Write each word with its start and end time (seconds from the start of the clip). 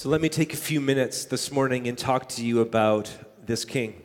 So 0.00 0.08
let 0.08 0.22
me 0.22 0.30
take 0.30 0.54
a 0.54 0.56
few 0.56 0.80
minutes 0.80 1.26
this 1.26 1.52
morning 1.52 1.86
and 1.86 1.98
talk 1.98 2.26
to 2.30 2.42
you 2.42 2.62
about 2.62 3.12
this 3.44 3.66
king. 3.66 4.00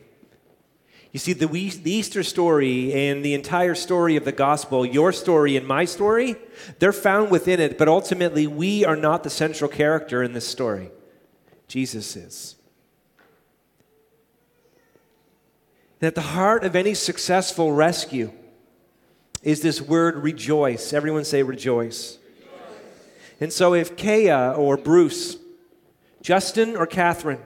You 1.10 1.18
see, 1.18 1.32
the, 1.32 1.46
the 1.46 1.90
Easter 1.90 2.22
story 2.22 2.92
and 2.92 3.24
the 3.24 3.32
entire 3.32 3.74
story 3.74 4.16
of 4.16 4.26
the 4.26 4.30
gospel, 4.30 4.84
your 4.84 5.10
story 5.10 5.56
and 5.56 5.66
my 5.66 5.86
story, 5.86 6.36
they're 6.80 6.92
found 6.92 7.30
within 7.30 7.60
it, 7.60 7.78
but 7.78 7.88
ultimately 7.88 8.46
we 8.46 8.84
are 8.84 8.94
not 8.94 9.24
the 9.24 9.30
central 9.30 9.70
character 9.70 10.22
in 10.22 10.34
this 10.34 10.46
story. 10.46 10.90
Jesus 11.66 12.14
is. 12.14 12.56
And 16.02 16.08
at 16.08 16.14
the 16.14 16.20
heart 16.20 16.62
of 16.62 16.76
any 16.76 16.92
successful 16.92 17.72
rescue 17.72 18.32
is 19.42 19.62
this 19.62 19.80
word 19.80 20.16
rejoice. 20.16 20.92
Everyone 20.92 21.24
say 21.24 21.42
rejoice. 21.42 22.18
rejoice. 22.38 22.58
And 23.40 23.50
so 23.50 23.72
if 23.72 23.96
Kaya 23.96 24.52
or 24.58 24.76
Bruce, 24.76 25.38
Justin 26.26 26.74
or 26.74 26.88
Catherine, 26.88 27.38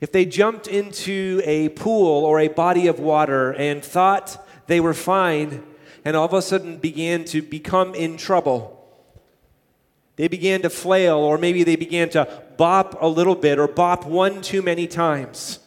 if 0.00 0.10
they 0.10 0.24
jumped 0.24 0.66
into 0.66 1.40
a 1.44 1.68
pool 1.68 2.24
or 2.24 2.40
a 2.40 2.48
body 2.48 2.88
of 2.88 2.98
water 2.98 3.52
and 3.52 3.80
thought 3.80 4.44
they 4.66 4.80
were 4.80 4.92
fine 4.92 5.62
and 6.04 6.16
all 6.16 6.24
of 6.24 6.32
a 6.32 6.42
sudden 6.42 6.78
began 6.78 7.24
to 7.26 7.40
become 7.40 7.94
in 7.94 8.16
trouble, 8.16 8.84
they 10.16 10.26
began 10.26 10.62
to 10.62 10.68
flail 10.68 11.18
or 11.18 11.38
maybe 11.38 11.62
they 11.62 11.76
began 11.76 12.08
to 12.08 12.42
bop 12.56 13.00
a 13.00 13.06
little 13.06 13.36
bit 13.36 13.56
or 13.56 13.68
bop 13.68 14.04
one 14.04 14.42
too 14.42 14.62
many 14.62 14.88
times, 14.88 15.60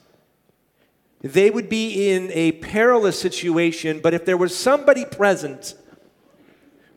they 1.21 1.49
would 1.49 1.70
be 1.70 2.11
in 2.11 2.31
a 2.33 2.51
perilous 2.51 3.17
situation. 3.17 4.01
But 4.03 4.13
if 4.13 4.25
there 4.25 4.35
was 4.35 4.53
somebody 4.53 5.05
present, 5.05 5.73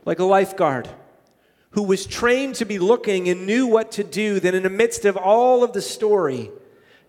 like 0.03 0.19
a 0.19 0.25
lifeguard, 0.25 0.89
who 1.73 1.83
was 1.83 2.05
trained 2.05 2.55
to 2.55 2.65
be 2.65 2.79
looking 2.79 3.29
and 3.29 3.45
knew 3.45 3.67
what 3.67 3.91
to 3.91 4.03
do, 4.03 4.39
then 4.39 4.55
in 4.55 4.63
the 4.63 4.69
midst 4.69 5.05
of 5.05 5.17
all 5.17 5.63
of 5.63 5.73
the 5.73 5.81
story, 5.81 6.51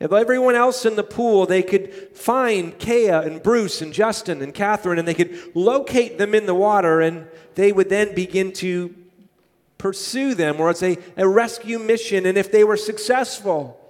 of 0.00 0.12
everyone 0.12 0.54
else 0.54 0.84
in 0.84 0.96
the 0.96 1.04
pool, 1.04 1.46
they 1.46 1.62
could 1.62 1.92
find 2.14 2.78
Kaya 2.78 3.20
and 3.20 3.42
Bruce 3.42 3.80
and 3.80 3.92
Justin 3.92 4.42
and 4.42 4.52
Catherine, 4.52 4.98
and 4.98 5.06
they 5.06 5.14
could 5.14 5.38
locate 5.54 6.18
them 6.18 6.34
in 6.34 6.46
the 6.46 6.54
water, 6.54 7.00
and 7.00 7.28
they 7.54 7.72
would 7.72 7.88
then 7.88 8.14
begin 8.14 8.52
to 8.54 8.94
pursue 9.76 10.34
them, 10.34 10.60
or 10.60 10.70
it's 10.70 10.82
a, 10.82 10.98
a 11.16 11.28
rescue 11.28 11.78
mission. 11.78 12.26
And 12.26 12.38
if 12.38 12.50
they 12.50 12.64
were 12.64 12.76
successful 12.76 13.80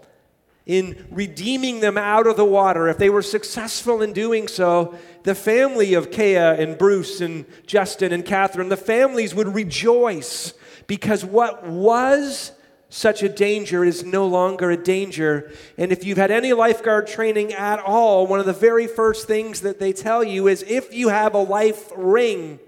in 0.66 1.06
redeeming 1.10 1.80
them 1.80 1.96
out 1.96 2.26
of 2.26 2.36
the 2.36 2.44
water, 2.44 2.88
if 2.88 2.98
they 2.98 3.10
were 3.10 3.22
successful 3.22 4.02
in 4.02 4.12
doing 4.12 4.48
so, 4.48 4.98
the 5.22 5.34
family 5.34 5.94
of 5.94 6.10
Kaya 6.10 6.54
and 6.54 6.76
Bruce 6.76 7.20
and 7.20 7.44
Justin 7.66 8.12
and 8.12 8.24
Catherine, 8.24 8.68
the 8.68 8.76
families 8.76 9.34
would 9.34 9.54
rejoice 9.54 10.52
because 10.86 11.24
what 11.24 11.66
was 11.66 12.52
such 12.88 13.24
a 13.24 13.28
danger 13.28 13.84
is 13.84 14.04
no 14.04 14.26
longer 14.26 14.70
a 14.70 14.76
danger. 14.76 15.50
And 15.76 15.90
if 15.90 16.04
you've 16.04 16.18
had 16.18 16.30
any 16.30 16.52
lifeguard 16.52 17.08
training 17.08 17.52
at 17.52 17.80
all, 17.80 18.26
one 18.26 18.38
of 18.38 18.46
the 18.46 18.52
very 18.52 18.86
first 18.86 19.26
things 19.26 19.62
that 19.62 19.80
they 19.80 19.92
tell 19.92 20.22
you 20.22 20.46
is 20.46 20.62
if 20.68 20.94
you 20.94 21.08
have 21.08 21.34
a 21.34 21.38
life 21.38 21.90
ring, 21.96 22.60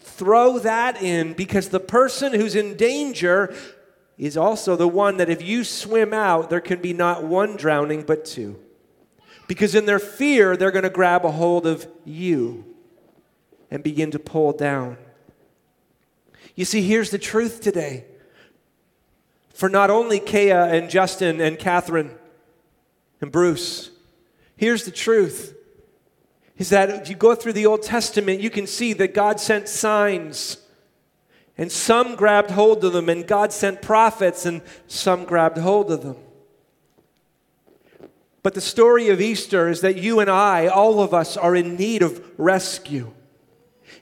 throw 0.00 0.58
that 0.58 1.00
in 1.00 1.34
because 1.34 1.68
the 1.68 1.78
person 1.78 2.32
who's 2.32 2.56
in 2.56 2.76
danger 2.76 3.54
is 4.18 4.36
also 4.36 4.74
the 4.74 4.88
one 4.88 5.18
that 5.18 5.30
if 5.30 5.40
you 5.40 5.62
swim 5.62 6.12
out, 6.12 6.50
there 6.50 6.60
can 6.60 6.80
be 6.80 6.92
not 6.92 7.22
one 7.22 7.56
drowning, 7.56 8.02
but 8.02 8.24
two. 8.24 8.58
Because 9.46 9.74
in 9.74 9.86
their 9.86 9.98
fear, 9.98 10.56
they're 10.56 10.70
going 10.70 10.82
to 10.82 10.90
grab 10.90 11.24
a 11.24 11.30
hold 11.30 11.66
of 11.66 11.86
you 12.04 12.64
and 13.70 13.82
begin 13.82 14.10
to 14.10 14.18
pull 14.18 14.52
down. 14.52 14.98
You 16.54 16.64
see, 16.64 16.82
here's 16.82 17.10
the 17.10 17.18
truth 17.18 17.60
today 17.60 18.04
for 19.54 19.68
not 19.68 19.90
only 19.90 20.18
Kaya 20.18 20.64
and 20.64 20.88
Justin 20.88 21.40
and 21.40 21.58
Catherine 21.58 22.12
and 23.20 23.30
Bruce. 23.30 23.90
Here's 24.56 24.84
the 24.84 24.90
truth 24.90 25.54
is 26.56 26.70
that 26.70 26.90
if 26.90 27.08
you 27.08 27.14
go 27.14 27.34
through 27.34 27.54
the 27.54 27.66
Old 27.66 27.82
Testament, 27.82 28.40
you 28.40 28.50
can 28.50 28.66
see 28.66 28.92
that 28.92 29.14
God 29.14 29.40
sent 29.40 29.68
signs. 29.68 30.58
And 31.56 31.72
some 31.72 32.16
grabbed 32.16 32.50
hold 32.50 32.84
of 32.84 32.92
them, 32.92 33.08
and 33.08 33.26
God 33.26 33.52
sent 33.52 33.82
prophets, 33.82 34.46
and 34.46 34.60
some 34.86 35.24
grabbed 35.24 35.58
hold 35.58 35.90
of 35.90 36.02
them. 36.02 36.16
But 38.42 38.54
the 38.54 38.60
story 38.60 39.08
of 39.08 39.20
Easter 39.20 39.68
is 39.68 39.82
that 39.82 39.96
you 39.96 40.20
and 40.20 40.30
I, 40.30 40.66
all 40.66 41.02
of 41.02 41.12
us, 41.12 41.36
are 41.36 41.54
in 41.54 41.76
need 41.76 42.02
of 42.02 42.22
rescue. 42.38 43.12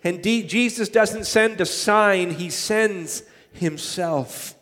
And 0.05 0.23
Jesus 0.23 0.89
doesn't 0.89 1.25
send 1.25 1.61
a 1.61 1.67
sign, 1.67 2.31
He 2.31 2.51
sends 2.51 3.23
Himself. 3.53 4.55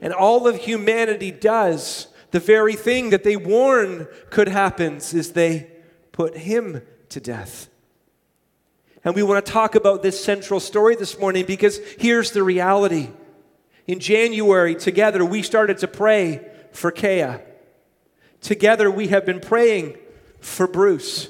And 0.00 0.12
all 0.12 0.48
of 0.48 0.56
humanity 0.56 1.30
does 1.30 2.08
the 2.32 2.40
very 2.40 2.74
thing 2.74 3.10
that 3.10 3.24
they 3.24 3.36
warn 3.36 4.08
could 4.30 4.48
happen 4.48 4.96
is 4.96 5.32
they 5.32 5.70
put 6.10 6.36
him 6.36 6.82
to 7.10 7.20
death. 7.20 7.68
And 9.04 9.14
we 9.14 9.22
want 9.22 9.44
to 9.44 9.52
talk 9.52 9.74
about 9.74 10.02
this 10.02 10.22
central 10.22 10.58
story 10.58 10.96
this 10.96 11.18
morning 11.18 11.44
because 11.44 11.78
here's 11.98 12.30
the 12.30 12.42
reality. 12.42 13.10
In 13.86 14.00
January, 14.00 14.74
together, 14.74 15.24
we 15.24 15.42
started 15.42 15.78
to 15.78 15.88
pray 15.88 16.48
for 16.72 16.90
Kaya. 16.90 17.42
Together, 18.40 18.90
we 18.90 19.08
have 19.08 19.26
been 19.26 19.40
praying 19.40 19.98
for 20.40 20.66
Bruce. 20.66 21.28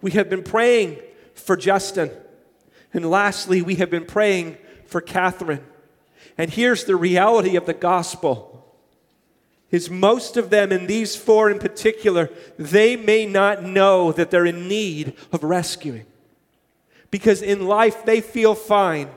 We 0.00 0.12
have 0.12 0.30
been 0.30 0.42
praying 0.42 1.00
for 1.34 1.56
Justin. 1.56 2.10
And 2.94 3.10
lastly, 3.10 3.60
we 3.60 3.74
have 3.76 3.90
been 3.90 4.06
praying 4.06 4.56
for 4.86 5.00
Catherine. 5.00 5.64
And 6.38 6.50
here's 6.50 6.84
the 6.84 6.96
reality 6.96 7.56
of 7.56 7.66
the 7.66 7.74
gospel. 7.74 8.52
Is 9.70 9.90
most 9.90 10.36
of 10.36 10.50
them 10.50 10.70
and 10.70 10.86
these 10.86 11.16
four 11.16 11.50
in 11.50 11.58
particular 11.58 12.30
they 12.56 12.94
may 12.94 13.26
not 13.26 13.64
know 13.64 14.12
that 14.12 14.30
they're 14.30 14.46
in 14.46 14.68
need 14.68 15.16
of 15.32 15.42
rescuing. 15.42 16.06
Because 17.10 17.42
in 17.42 17.66
life 17.66 18.04
they 18.04 18.20
feel 18.20 18.54
fine. 18.54 19.08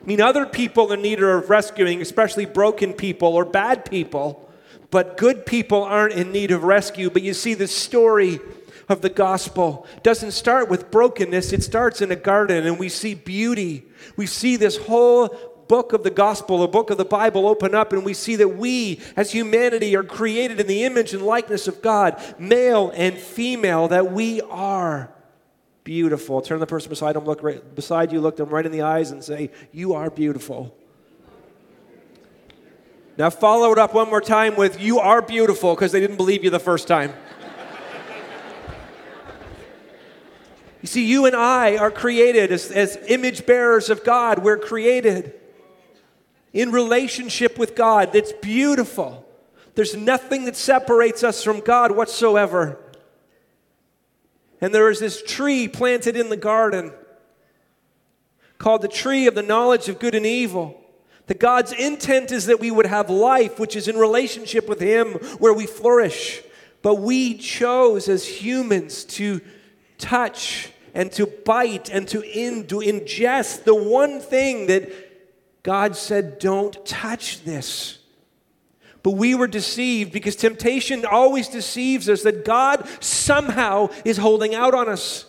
I 0.00 0.04
mean 0.04 0.20
other 0.20 0.46
people 0.46 0.92
are 0.92 0.94
in 0.94 1.02
need 1.02 1.20
of 1.20 1.50
rescuing 1.50 2.00
especially 2.00 2.46
broken 2.46 2.92
people 2.92 3.34
or 3.34 3.44
bad 3.44 3.90
people 3.90 4.46
but 4.90 5.16
good 5.16 5.46
people 5.46 5.82
aren't 5.82 6.14
in 6.14 6.32
need 6.32 6.50
of 6.50 6.62
rescue. 6.62 7.10
But 7.10 7.22
you 7.22 7.34
see 7.34 7.54
the 7.54 7.66
story 7.66 8.40
of 8.88 9.00
the 9.00 9.08
gospel 9.08 9.86
doesn't 10.02 10.32
start 10.32 10.68
with 10.68 10.90
brokenness 10.90 11.52
it 11.52 11.62
starts 11.62 12.00
in 12.00 12.10
a 12.10 12.16
garden 12.16 12.66
and 12.66 12.78
we 12.78 12.88
see 12.88 13.14
beauty 13.14 13.84
we 14.16 14.26
see 14.26 14.56
this 14.56 14.76
whole 14.76 15.56
book 15.68 15.92
of 15.92 16.02
the 16.02 16.10
gospel, 16.10 16.62
a 16.62 16.68
book 16.68 16.90
of 16.90 16.98
the 16.98 17.04
Bible 17.04 17.46
open 17.46 17.74
up, 17.74 17.92
and 17.92 18.04
we 18.04 18.14
see 18.14 18.36
that 18.36 18.48
we 18.48 19.00
as 19.16 19.32
humanity 19.32 19.96
are 19.96 20.02
created 20.02 20.60
in 20.60 20.66
the 20.66 20.84
image 20.84 21.14
and 21.14 21.22
likeness 21.22 21.68
of 21.68 21.82
God, 21.82 22.22
male 22.38 22.92
and 22.94 23.16
female, 23.16 23.88
that 23.88 24.12
we 24.12 24.40
are 24.42 25.12
beautiful. 25.84 26.40
Turn 26.40 26.60
the 26.60 26.66
person 26.66 26.88
beside 26.88 27.14
them, 27.14 27.24
look 27.24 27.42
right 27.42 27.74
beside 27.74 28.12
you, 28.12 28.20
look 28.20 28.36
them 28.36 28.48
right 28.48 28.66
in 28.66 28.72
the 28.72 28.82
eyes, 28.82 29.10
and 29.10 29.22
say, 29.22 29.50
You 29.72 29.94
are 29.94 30.10
beautiful. 30.10 30.76
Now 33.18 33.30
follow 33.30 33.72
it 33.72 33.78
up 33.78 33.94
one 33.94 34.10
more 34.10 34.20
time 34.20 34.56
with 34.56 34.80
You 34.80 34.98
are 34.98 35.22
beautiful, 35.22 35.74
because 35.74 35.92
they 35.92 36.00
didn't 36.00 36.16
believe 36.16 36.44
you 36.44 36.50
the 36.50 36.58
first 36.58 36.86
time. 36.86 37.12
You 40.82 40.88
see, 40.88 41.04
you 41.04 41.26
and 41.26 41.34
I 41.34 41.76
are 41.76 41.90
created 41.90 42.52
as, 42.52 42.70
as 42.70 42.98
image 43.08 43.46
bearers 43.46 43.90
of 43.90 44.04
God. 44.04 44.40
We're 44.40 44.58
created 44.58 45.32
in 46.52 46.70
relationship 46.70 47.58
with 47.58 47.74
God 47.74 48.12
that's 48.12 48.32
beautiful. 48.32 49.26
There's 49.74 49.96
nothing 49.96 50.44
that 50.46 50.56
separates 50.56 51.22
us 51.22 51.42
from 51.42 51.60
God 51.60 51.92
whatsoever. 51.92 52.78
And 54.60 54.74
there 54.74 54.90
is 54.90 55.00
this 55.00 55.22
tree 55.22 55.68
planted 55.68 56.16
in 56.16 56.30
the 56.30 56.36
garden 56.36 56.92
called 58.58 58.82
the 58.82 58.88
tree 58.88 59.26
of 59.26 59.34
the 59.34 59.42
knowledge 59.42 59.88
of 59.88 59.98
good 59.98 60.14
and 60.14 60.24
evil. 60.24 60.80
That 61.26 61.40
God's 61.40 61.72
intent 61.72 62.30
is 62.30 62.46
that 62.46 62.60
we 62.60 62.70
would 62.70 62.86
have 62.86 63.10
life, 63.10 63.58
which 63.58 63.76
is 63.76 63.88
in 63.88 63.96
relationship 63.96 64.68
with 64.68 64.80
Him, 64.80 65.14
where 65.38 65.52
we 65.52 65.66
flourish. 65.66 66.40
But 66.82 66.96
we 66.96 67.36
chose 67.36 68.08
as 68.08 68.26
humans 68.26 69.04
to 69.04 69.40
touch 69.98 70.70
and 70.94 71.12
to 71.12 71.26
bite 71.26 71.90
and 71.90 72.08
to, 72.08 72.22
in, 72.22 72.66
to 72.68 72.76
ingest 72.76 73.64
the 73.64 73.74
one 73.74 74.20
thing 74.20 74.66
that 74.68 74.90
God 75.62 75.96
said, 75.96 76.38
Don't 76.38 76.84
touch 76.86 77.44
this. 77.44 77.98
But 79.02 79.12
we 79.12 79.34
were 79.34 79.46
deceived 79.46 80.10
because 80.10 80.34
temptation 80.34 81.04
always 81.04 81.48
deceives 81.48 82.08
us 82.08 82.22
that 82.22 82.44
God 82.44 82.88
somehow 83.00 83.90
is 84.04 84.16
holding 84.16 84.54
out 84.54 84.74
on 84.74 84.88
us. 84.88 85.26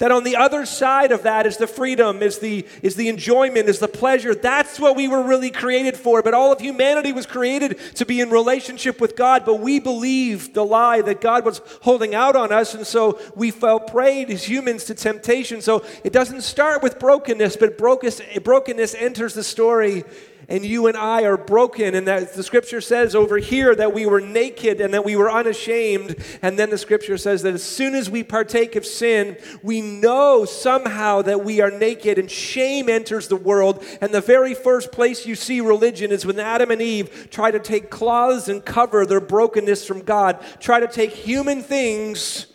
That 0.00 0.10
on 0.12 0.24
the 0.24 0.36
other 0.36 0.64
side 0.64 1.12
of 1.12 1.24
that 1.24 1.46
is 1.46 1.58
the 1.58 1.66
freedom, 1.66 2.22
is 2.22 2.38
the, 2.38 2.66
is 2.82 2.96
the 2.96 3.10
enjoyment, 3.10 3.68
is 3.68 3.80
the 3.80 3.86
pleasure. 3.86 4.34
That's 4.34 4.80
what 4.80 4.96
we 4.96 5.08
were 5.08 5.22
really 5.22 5.50
created 5.50 5.94
for. 5.94 6.22
But 6.22 6.32
all 6.32 6.50
of 6.52 6.58
humanity 6.58 7.12
was 7.12 7.26
created 7.26 7.78
to 7.96 8.06
be 8.06 8.22
in 8.22 8.30
relationship 8.30 8.98
with 8.98 9.14
God. 9.14 9.44
But 9.44 9.56
we 9.56 9.78
believed 9.78 10.54
the 10.54 10.64
lie 10.64 11.02
that 11.02 11.20
God 11.20 11.44
was 11.44 11.60
holding 11.82 12.14
out 12.14 12.34
on 12.34 12.50
us. 12.50 12.74
And 12.74 12.86
so 12.86 13.20
we 13.36 13.50
fell 13.50 13.78
prey 13.78 14.24
as 14.24 14.48
humans 14.48 14.84
to 14.84 14.94
temptation. 14.94 15.60
So 15.60 15.84
it 16.02 16.14
doesn't 16.14 16.44
start 16.44 16.82
with 16.82 16.98
brokenness, 16.98 17.58
but 17.58 17.76
brokenness 17.76 18.94
enters 18.94 19.34
the 19.34 19.44
story. 19.44 20.04
And 20.50 20.64
you 20.64 20.88
and 20.88 20.96
I 20.96 21.22
are 21.22 21.36
broken, 21.36 21.94
and 21.94 22.06
that 22.08 22.34
the 22.34 22.42
scripture 22.42 22.80
says 22.80 23.14
over 23.14 23.38
here 23.38 23.74
that 23.74 23.94
we 23.94 24.04
were 24.04 24.20
naked 24.20 24.80
and 24.80 24.92
that 24.92 25.04
we 25.04 25.16
were 25.16 25.30
unashamed. 25.30 26.16
And 26.42 26.58
then 26.58 26.70
the 26.70 26.76
scripture 26.76 27.16
says 27.16 27.42
that 27.42 27.54
as 27.54 27.62
soon 27.62 27.94
as 27.94 28.10
we 28.10 28.22
partake 28.22 28.76
of 28.76 28.84
sin, 28.84 29.38
we 29.62 29.80
know 29.80 30.44
somehow 30.44 31.22
that 31.22 31.44
we 31.44 31.60
are 31.60 31.70
naked, 31.70 32.18
and 32.18 32.30
shame 32.30 32.88
enters 32.88 33.28
the 33.28 33.36
world. 33.36 33.84
And 34.00 34.12
the 34.12 34.20
very 34.20 34.54
first 34.54 34.92
place 34.92 35.24
you 35.24 35.36
see 35.36 35.60
religion 35.60 36.10
is 36.10 36.26
when 36.26 36.38
Adam 36.40 36.70
and 36.70 36.82
Eve 36.82 37.28
try 37.30 37.50
to 37.50 37.60
take 37.60 37.88
cloths 37.88 38.48
and 38.48 38.64
cover 38.64 39.06
their 39.06 39.20
brokenness 39.20 39.86
from 39.86 40.02
God, 40.02 40.44
try 40.58 40.80
to 40.80 40.88
take 40.88 41.12
human 41.12 41.62
things 41.62 42.48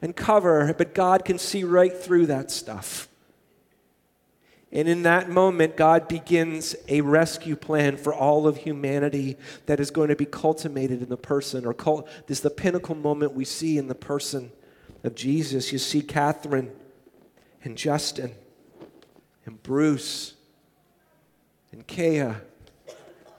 and 0.00 0.14
cover, 0.14 0.74
but 0.78 0.94
God 0.94 1.24
can 1.24 1.38
see 1.38 1.64
right 1.64 1.94
through 1.96 2.26
that 2.26 2.50
stuff. 2.50 3.07
And 4.70 4.86
in 4.86 5.02
that 5.04 5.30
moment, 5.30 5.76
God 5.76 6.08
begins 6.08 6.76
a 6.88 7.00
rescue 7.00 7.56
plan 7.56 7.96
for 7.96 8.12
all 8.12 8.46
of 8.46 8.58
humanity 8.58 9.38
that 9.66 9.80
is 9.80 9.90
going 9.90 10.08
to 10.08 10.16
be 10.16 10.26
cultivated 10.26 11.00
in 11.00 11.08
the 11.08 11.16
person, 11.16 11.64
or 11.64 11.72
cult, 11.72 12.06
this 12.26 12.38
is 12.38 12.42
the 12.42 12.50
pinnacle 12.50 12.94
moment 12.94 13.32
we 13.32 13.46
see 13.46 13.78
in 13.78 13.88
the 13.88 13.94
person 13.94 14.52
of 15.04 15.14
Jesus. 15.14 15.72
You 15.72 15.78
see 15.78 16.02
Catherine 16.02 16.70
and 17.64 17.78
Justin 17.78 18.32
and 19.46 19.62
Bruce 19.62 20.34
and 21.72 21.86
Kea 21.86 22.34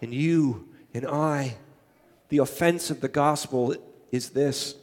and 0.01 0.13
you 0.13 0.67
and 0.95 1.05
I. 1.05 1.57
The 2.29 2.39
offense 2.39 2.89
of 2.89 3.01
the 3.01 3.07
gospel 3.07 3.75
is 4.11 4.29
this 4.29 4.75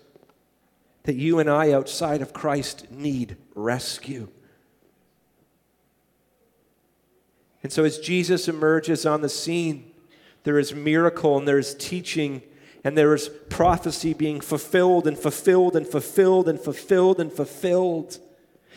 that 1.02 1.14
you 1.14 1.38
and 1.38 1.49
I, 1.49 1.70
outside 1.70 2.20
of 2.20 2.32
Christ, 2.32 2.90
need 2.90 3.37
rescue. 3.54 4.28
And 7.66 7.72
so, 7.72 7.82
as 7.82 7.98
Jesus 7.98 8.46
emerges 8.46 9.04
on 9.04 9.22
the 9.22 9.28
scene, 9.28 9.90
there 10.44 10.56
is 10.56 10.72
miracle 10.72 11.36
and 11.36 11.48
there 11.48 11.58
is 11.58 11.74
teaching 11.74 12.42
and 12.84 12.96
there 12.96 13.12
is 13.12 13.28
prophecy 13.48 14.14
being 14.14 14.40
fulfilled 14.40 15.08
and 15.08 15.18
fulfilled 15.18 15.74
and 15.74 15.84
fulfilled 15.84 16.48
and 16.48 16.60
fulfilled 16.60 17.18
and 17.18 17.32
fulfilled. 17.32 18.20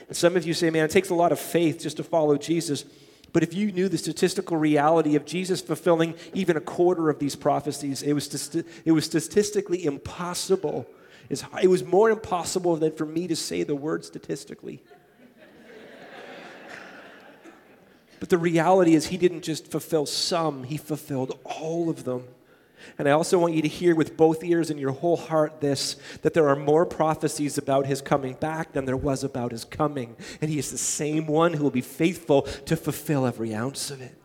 And 0.08 0.18
some 0.18 0.36
of 0.36 0.44
you 0.44 0.56
say, 0.56 0.72
man, 0.72 0.86
it 0.86 0.90
takes 0.90 1.12
a 1.12 1.14
lot 1.14 1.32
of 1.32 1.40
faith 1.40 1.82
just 1.82 1.98
to 1.98 2.04
follow 2.04 2.36
Jesus. 2.36 2.84
But 3.32 3.44
if 3.44 3.54
you 3.54 3.72
knew 3.72 3.90
the 3.90 3.98
statistical 4.00 4.58
reality 4.58 5.16
of 5.16 5.24
Jesus 5.24 5.62
fulfilling 5.62 6.16
even 6.34 6.58
a 6.58 6.60
quarter 6.60 7.12
of 7.12 7.20
these 7.20 7.36
prophecies, 7.36 8.02
it 8.02 8.14
was, 8.14 8.56
it 8.86 8.92
was 8.92 9.06
statistically 9.06 9.86
impossible. 9.86 10.88
It 11.30 11.68
was 11.68 11.84
more 11.84 12.10
impossible 12.10 12.76
than 12.78 12.94
for 12.94 13.06
me 13.06 13.28
to 13.28 13.36
say 13.36 13.62
the 13.62 13.76
word 13.76 14.04
statistically. 14.04 14.82
But 18.20 18.30
the 18.30 18.38
reality 18.38 18.96
is, 18.96 19.08
he 19.08 19.18
didn't 19.18 19.44
just 19.44 19.70
fulfill 19.72 20.06
some, 20.06 20.64
he 20.64 20.78
fulfilled 20.78 21.40
all 21.46 21.90
of 21.90 22.04
them. 22.04 22.26
And 22.98 23.08
I 23.08 23.12
also 23.12 23.38
want 23.38 23.54
you 23.54 23.62
to 23.62 23.68
hear 23.68 23.96
with 23.96 24.18
both 24.18 24.44
ears 24.44 24.70
and 24.70 24.80
your 24.80 24.92
whole 24.92 25.18
heart 25.18 25.62
this 25.62 25.98
that 26.22 26.34
there 26.34 26.48
are 26.48 26.56
more 26.56 26.86
prophecies 26.86 27.58
about 27.58 27.86
his 27.86 28.02
coming 28.02 28.34
back 28.36 28.74
than 28.74 28.86
there 28.86 28.98
was 28.98 29.24
about 29.24 29.52
his 29.52 29.66
coming. 29.66 30.16
And 30.42 30.50
he 30.50 30.60
is 30.60 30.72
the 30.72 30.78
same 30.78 31.28
one 31.28 31.54
who 31.54 31.64
will 31.64 31.72
be 31.72 31.82
faithful 31.82 32.44
to 32.44 32.76
fulfill 32.76 33.26
every 33.26 33.54
ounce 33.54 33.92
of 33.92 34.02
it. 34.02 34.16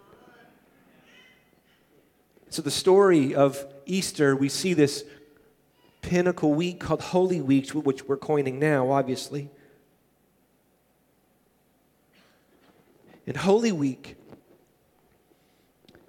So, 2.49 2.62
the 2.62 2.70
story 2.70 3.35
of 3.35 3.67
Easter, 3.85 4.37
we 4.37 4.49
see 4.49 4.75
this 4.75 5.05
pinnacle 6.02 6.55
week 6.55 6.79
called 6.79 7.00
Holy 7.00 7.40
Week, 7.40 7.70
which 7.70 8.05
we're 8.05 8.17
coining 8.17 8.61
now, 8.61 8.93
obviously. 8.93 9.50
And 13.26 13.37
Holy 13.38 13.73
Week 13.73 14.17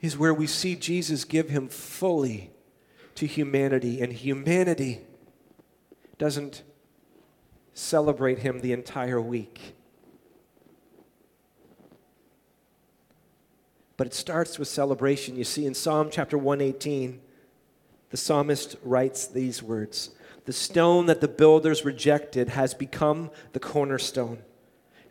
is 0.01 0.17
where 0.17 0.33
we 0.33 0.47
see 0.47 0.75
Jesus 0.75 1.23
give 1.23 1.49
him 1.49 1.67
fully 1.67 2.51
to 3.15 3.25
humanity, 3.25 4.01
and 4.01 4.11
humanity 4.11 5.01
doesn't 6.17 6.63
celebrate 7.73 8.39
him 8.39 8.59
the 8.59 8.73
entire 8.73 9.21
week. 9.21 9.75
But 13.97 14.07
it 14.07 14.13
starts 14.13 14.59
with 14.59 14.67
celebration. 14.67 15.37
You 15.37 15.45
see, 15.45 15.65
in 15.65 15.73
Psalm 15.73 16.09
chapter 16.11 16.37
118, 16.37 17.21
the 18.09 18.17
psalmist 18.17 18.75
writes 18.83 19.27
these 19.27 19.63
words 19.63 20.11
The 20.45 20.53
stone 20.53 21.05
that 21.05 21.21
the 21.21 21.27
builders 21.27 21.85
rejected 21.85 22.49
has 22.49 22.73
become 22.73 23.31
the 23.53 23.59
cornerstone. 23.59 24.39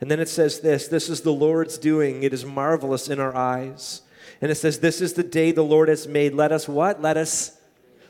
And 0.01 0.11
then 0.11 0.21
it 0.21 0.29
says 0.29 0.61
this 0.61 0.89
this 0.89 1.09
is 1.09 1.23
the 1.23 1.33
Lord's 1.33 1.79
doing. 1.79 2.23
It 2.23 2.33
is 2.33 2.45
marvelous 2.45 3.09
in 3.09 3.21
our 3.21 3.35
eyes. 3.35 4.03
And 4.41 4.51
it 4.51 4.57
says, 4.57 4.81
This 4.81 5.01
is 5.01 5.15
the 5.15 5.23
day 5.23 5.53
the 5.53 5.63
Lord 5.63 5.89
has 5.89 6.07
made. 6.07 6.35
Let 6.35 6.53
us 6.53 6.69
what? 6.69 7.01
Let 7.01 7.17
us 7.17 7.57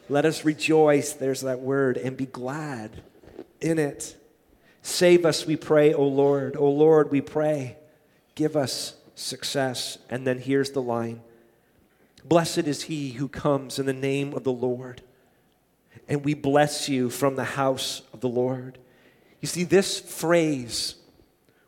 let 0.09 0.25
us 0.25 0.45
rejoice. 0.45 1.13
There's 1.13 1.43
that 1.43 1.61
word, 1.61 1.97
and 1.97 2.17
be 2.17 2.27
glad 2.27 3.03
in 3.61 3.79
it. 3.79 4.17
Save 4.83 5.25
us, 5.25 5.47
we 5.47 5.57
pray, 5.57 5.95
O 5.95 6.05
Lord. 6.05 6.57
O 6.57 6.69
Lord, 6.69 7.11
we 7.11 7.23
pray. 7.23 7.79
Give 8.35 8.55
us 8.55 8.97
success. 9.15 9.97
And 10.11 10.27
then 10.27 10.39
here's 10.39 10.71
the 10.73 10.83
line 10.83 11.23
Blessed 12.25 12.59
is 12.59 12.85
he 12.85 13.13
who 13.13 13.29
comes 13.29 13.79
in 13.79 13.87
the 13.87 13.93
name 13.93 14.35
of 14.35 14.45
the 14.45 14.53
Lord. 14.53 15.03
And 16.07 16.23
we 16.23 16.35
bless 16.35 16.89
you 16.89 17.09
from 17.09 17.37
the 17.37 17.45
house 17.45 18.03
of 18.13 18.21
the 18.21 18.29
Lord. 18.29 18.79
You 19.41 19.49
see, 19.49 19.65
this 19.65 20.01
phrase 20.01 20.97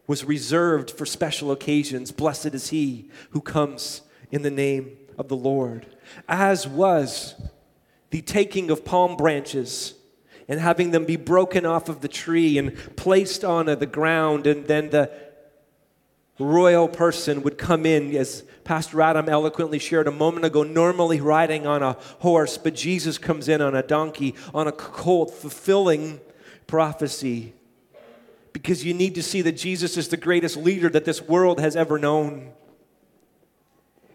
was 0.07 0.25
reserved 0.25 0.91
for 0.91 1.05
special 1.05 1.51
occasions. 1.51 2.13
Blessed 2.13 2.55
is 2.55 2.69
he 2.69 3.11
who 3.31 3.41
comes 3.41 4.03
in 4.31 4.43
the 4.43 4.51
name 4.51 4.97
of 5.19 5.29
the 5.29 5.37
Lord. 5.37 5.87
As 6.29 6.67
was 6.67 7.35
the 8.11 8.23
taking 8.23 8.71
of 8.71 8.85
palm 8.85 9.17
branches 9.17 9.95
and 10.49 10.61
having 10.61 10.93
them 10.93 11.05
be 11.05 11.17
broken 11.17 11.67
off 11.67 11.89
of 11.89 12.01
the 12.01 12.09
tree 12.09 12.57
and 12.57 12.77
placed 12.97 13.45
on 13.45 13.67
the 13.67 13.87
ground, 13.87 14.47
and 14.47 14.67
then 14.67 14.91
the 14.91 15.11
royal 16.39 16.87
person 16.87 17.43
would 17.43 17.59
come 17.59 17.85
in, 17.85 18.15
as 18.15 18.45
Pastor 18.63 19.03
Adam 19.03 19.29
eloquently 19.29 19.81
shared 19.81 20.07
a 20.07 20.13
moment 20.13 20.45
ago, 20.45 20.63
normally 20.63 21.21
riding 21.21 21.67
on 21.67 21.83
a 21.83 21.95
horse, 22.21 22.59
but 22.59 22.77
Jesus 22.77 23.19
comes 23.19 23.49
in 23.49 23.61
on 23.61 23.75
a 23.75 23.83
donkey, 23.83 24.37
on 24.55 24.69
a 24.69 24.73
colt, 24.73 25.35
fulfilling 25.35 26.21
prophecy 26.69 27.55
because 28.57 28.87
you 28.87 28.95
need 28.95 29.15
to 29.15 29.23
see 29.23 29.43
that 29.43 29.53
Jesus 29.53 29.99
is 29.99 30.09
the 30.09 30.17
greatest 30.17 30.57
leader 30.57 30.89
that 30.89 31.05
this 31.05 31.21
world 31.21 31.61
has 31.61 31.77
ever 31.77 31.99
known. 31.99 32.55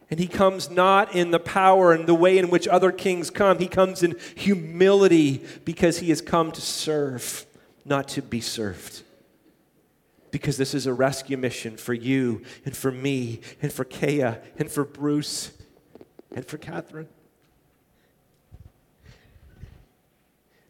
And 0.09 0.19
he 0.19 0.27
comes 0.27 0.71
not 0.71 1.13
in 1.13 1.29
the 1.29 1.39
power 1.39 1.93
and 1.93 2.07
the 2.07 2.15
way 2.15 2.39
in 2.39 2.49
which 2.49 2.67
other 2.67 2.91
kings 2.91 3.29
come. 3.29 3.59
He 3.59 3.67
comes 3.67 4.01
in 4.01 4.15
humility 4.33 5.45
because 5.63 5.99
he 5.99 6.09
has 6.09 6.23
come 6.23 6.51
to 6.53 6.59
serve, 6.59 7.45
not 7.85 8.07
to 8.07 8.23
be 8.23 8.41
served. 8.41 9.03
Because 10.31 10.57
this 10.57 10.73
is 10.73 10.87
a 10.87 10.93
rescue 10.93 11.37
mission 11.37 11.77
for 11.77 11.93
you 11.93 12.41
and 12.65 12.75
for 12.75 12.91
me 12.91 13.41
and 13.61 13.71
for 13.71 13.85
Kea 13.85 14.37
and 14.57 14.71
for 14.71 14.83
Bruce 14.83 15.51
and 16.35 16.43
for 16.47 16.57
Catherine. 16.57 17.09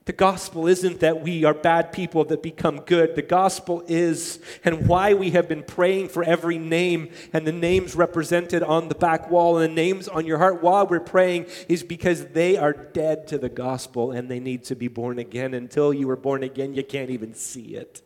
The 0.06 0.14
gospel 0.14 0.66
isn't 0.66 1.02
that 1.02 1.22
we 1.22 1.44
are 1.44 1.54
bad 1.54 1.92
people 1.92 2.26
that 2.26 2.42
become 2.42 2.82
good. 2.82 3.16
The 3.16 3.22
gospel 3.22 3.84
is, 3.88 4.40
and 4.64 4.88
why 4.88 5.14
we 5.14 5.30
have 5.32 5.48
been 5.48 5.62
praying 5.62 6.10
for 6.10 6.24
every 6.24 6.58
name 6.58 7.12
and 7.34 7.46
the 7.46 7.52
names 7.52 7.96
represented 7.96 8.64
on 8.64 8.90
the 8.90 8.96
back 8.96 9.30
wall 9.30 9.60
and 9.60 9.72
the 9.72 9.76
names 9.76 10.08
on 10.08 10.26
your 10.26 10.40
heart 10.40 10.64
while 10.64 10.88
we're 10.88 11.00
praying 11.00 11.46
is 11.70 11.84
because 11.84 12.26
they 12.28 12.58
are 12.58 12.74
dead 12.74 13.28
to 13.28 13.38
the 13.38 13.50
gospel 13.50 14.12
and 14.12 14.28
they 14.28 14.40
need 14.40 14.64
to 14.66 14.76
be 14.76 14.88
born 14.88 15.20
again. 15.20 15.54
Until 15.54 15.94
you 15.94 16.10
are 16.10 16.18
born 16.18 16.42
again, 16.42 16.74
you 16.74 16.84
can't 16.84 17.12
even 17.12 17.36
see 17.36 17.76
it. 17.76 18.02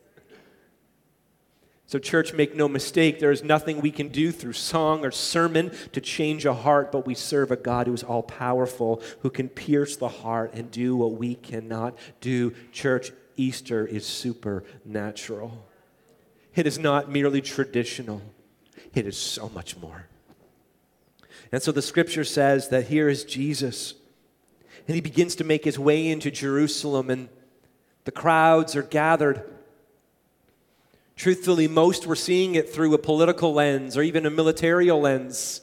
So, 1.95 1.99
church, 1.99 2.33
make 2.33 2.53
no 2.53 2.67
mistake, 2.67 3.21
there 3.21 3.31
is 3.31 3.41
nothing 3.41 3.79
we 3.79 3.89
can 3.89 4.09
do 4.09 4.33
through 4.33 4.51
song 4.51 5.05
or 5.05 5.11
sermon 5.11 5.71
to 5.93 6.01
change 6.01 6.45
a 6.45 6.53
heart, 6.53 6.91
but 6.91 7.07
we 7.07 7.15
serve 7.15 7.51
a 7.51 7.55
God 7.55 7.87
who 7.87 7.93
is 7.93 8.03
all 8.03 8.21
powerful, 8.21 9.01
who 9.21 9.29
can 9.29 9.47
pierce 9.47 9.95
the 9.95 10.09
heart 10.09 10.53
and 10.53 10.69
do 10.69 10.97
what 10.97 11.13
we 11.13 11.35
cannot 11.35 11.97
do. 12.19 12.53
Church, 12.73 13.13
Easter 13.37 13.87
is 13.87 14.05
supernatural. 14.05 15.65
It 16.53 16.67
is 16.67 16.77
not 16.77 17.09
merely 17.09 17.39
traditional, 17.39 18.21
it 18.93 19.07
is 19.07 19.15
so 19.15 19.47
much 19.47 19.77
more. 19.77 20.07
And 21.53 21.63
so 21.63 21.71
the 21.71 21.81
scripture 21.81 22.25
says 22.25 22.67
that 22.71 22.87
here 22.87 23.07
is 23.07 23.23
Jesus, 23.23 23.93
and 24.85 24.95
he 24.95 25.01
begins 25.01 25.33
to 25.37 25.45
make 25.45 25.63
his 25.63 25.79
way 25.79 26.09
into 26.09 26.29
Jerusalem, 26.29 27.09
and 27.09 27.29
the 28.03 28.11
crowds 28.11 28.75
are 28.75 28.83
gathered 28.83 29.49
Truthfully, 31.15 31.67
most 31.67 32.05
were 32.05 32.15
seeing 32.15 32.55
it 32.55 32.69
through 32.69 32.93
a 32.93 32.97
political 32.97 33.53
lens 33.53 33.95
or 33.95 34.03
even 34.03 34.25
a 34.25 34.29
military 34.29 34.91
lens. 34.91 35.61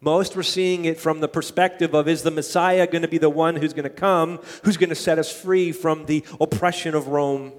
Most 0.00 0.36
were 0.36 0.42
seeing 0.42 0.84
it 0.84 1.00
from 1.00 1.20
the 1.20 1.28
perspective 1.28 1.94
of 1.94 2.08
is 2.08 2.22
the 2.22 2.30
Messiah 2.30 2.86
going 2.86 3.02
to 3.02 3.08
be 3.08 3.18
the 3.18 3.30
one 3.30 3.56
who's 3.56 3.72
going 3.72 3.84
to 3.84 3.90
come, 3.90 4.38
who's 4.62 4.76
going 4.76 4.90
to 4.90 4.94
set 4.94 5.18
us 5.18 5.32
free 5.32 5.72
from 5.72 6.06
the 6.06 6.24
oppression 6.40 6.94
of 6.94 7.08
Rome? 7.08 7.52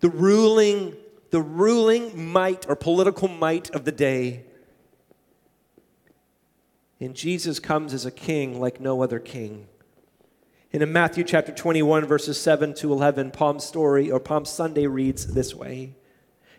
The 0.00 0.08
ruling, 0.08 0.96
the 1.30 1.42
ruling 1.42 2.32
might 2.32 2.68
or 2.68 2.76
political 2.76 3.28
might 3.28 3.70
of 3.70 3.84
the 3.84 3.92
day. 3.92 4.44
And 6.98 7.14
Jesus 7.14 7.60
comes 7.60 7.92
as 7.92 8.06
a 8.06 8.10
king 8.10 8.58
like 8.58 8.80
no 8.80 9.02
other 9.02 9.18
king. 9.18 9.68
And 10.74 10.82
in 10.82 10.92
Matthew 10.92 11.22
chapter 11.22 11.52
21, 11.52 12.04
verses 12.04 12.40
7 12.40 12.74
to 12.74 12.92
11, 12.92 13.30
Palm 13.30 13.60
story 13.60 14.10
or 14.10 14.18
Palm 14.18 14.44
Sunday 14.44 14.88
reads 14.88 15.24
this 15.24 15.54
way. 15.54 15.94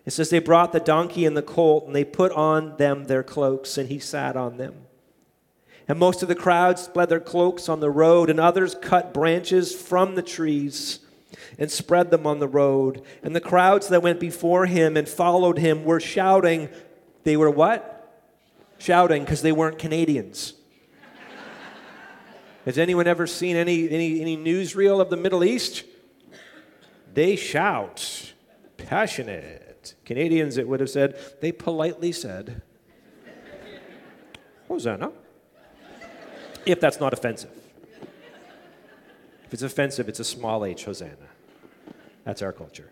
It 0.06 0.12
says, 0.12 0.30
They 0.30 0.40
brought 0.40 0.72
the 0.72 0.80
donkey 0.80 1.26
and 1.26 1.36
the 1.36 1.42
colt, 1.42 1.86
and 1.86 1.94
they 1.94 2.06
put 2.06 2.32
on 2.32 2.78
them 2.78 3.04
their 3.04 3.24
cloaks, 3.24 3.78
and 3.78 3.90
he 3.90 4.00
sat 4.00 4.38
on 4.38 4.56
them. 4.56 4.74
And 5.90 6.00
most 6.00 6.22
of 6.22 6.30
the 6.30 6.34
crowd 6.34 6.80
spread 6.80 7.10
their 7.10 7.20
cloaks 7.20 7.68
on 7.68 7.82
the 7.82 7.90
road, 7.90 8.30
and 8.30 8.40
others 8.40 8.78
cut 8.82 9.14
branches 9.14 9.76
from 9.76 10.16
the 10.16 10.24
trees 10.24 11.00
and 11.60 11.70
spread 11.70 12.10
them 12.10 12.26
on 12.26 12.40
the 12.40 12.48
road. 12.48 13.02
And 13.22 13.36
the 13.36 13.42
crowds 13.42 13.90
that 13.90 14.02
went 14.02 14.22
before 14.22 14.66
him 14.66 14.96
and 14.96 15.10
followed 15.10 15.58
him 15.58 15.84
were 15.84 16.00
shouting. 16.00 16.70
They 17.26 17.36
were 17.36 17.52
what? 17.52 18.24
Shouting 18.78 19.26
because 19.26 19.42
they 19.42 19.52
weren't 19.52 19.78
Canadians. 19.78 20.54
Has 22.66 22.80
anyone 22.80 23.06
ever 23.06 23.28
seen 23.28 23.56
any, 23.56 23.90
any, 23.90 24.22
any 24.22 24.36
newsreel 24.36 25.00
of 25.00 25.12
the 25.12 25.18
Middle 25.18 25.44
East? 25.44 25.84
They 27.14 27.36
shout, 27.36 28.34
passionate. 28.78 29.96
Canadians, 30.04 30.58
it 30.58 30.68
would 30.68 30.80
have 30.80 30.90
said, 30.90 31.18
they 31.42 31.52
politely 31.52 32.12
said, 32.12 32.64
Hosanna. 34.68 35.12
If 36.66 36.80
that's 36.80 37.00
not 37.00 37.14
offensive. 37.14 37.52
If 39.46 39.54
it's 39.54 39.62
offensive, 39.62 40.10
it's 40.10 40.20
a 40.20 40.24
small 40.24 40.66
h, 40.66 40.86
Hosanna. 40.86 41.30
That's 42.24 42.42
our 42.42 42.52
culture. 42.52 42.92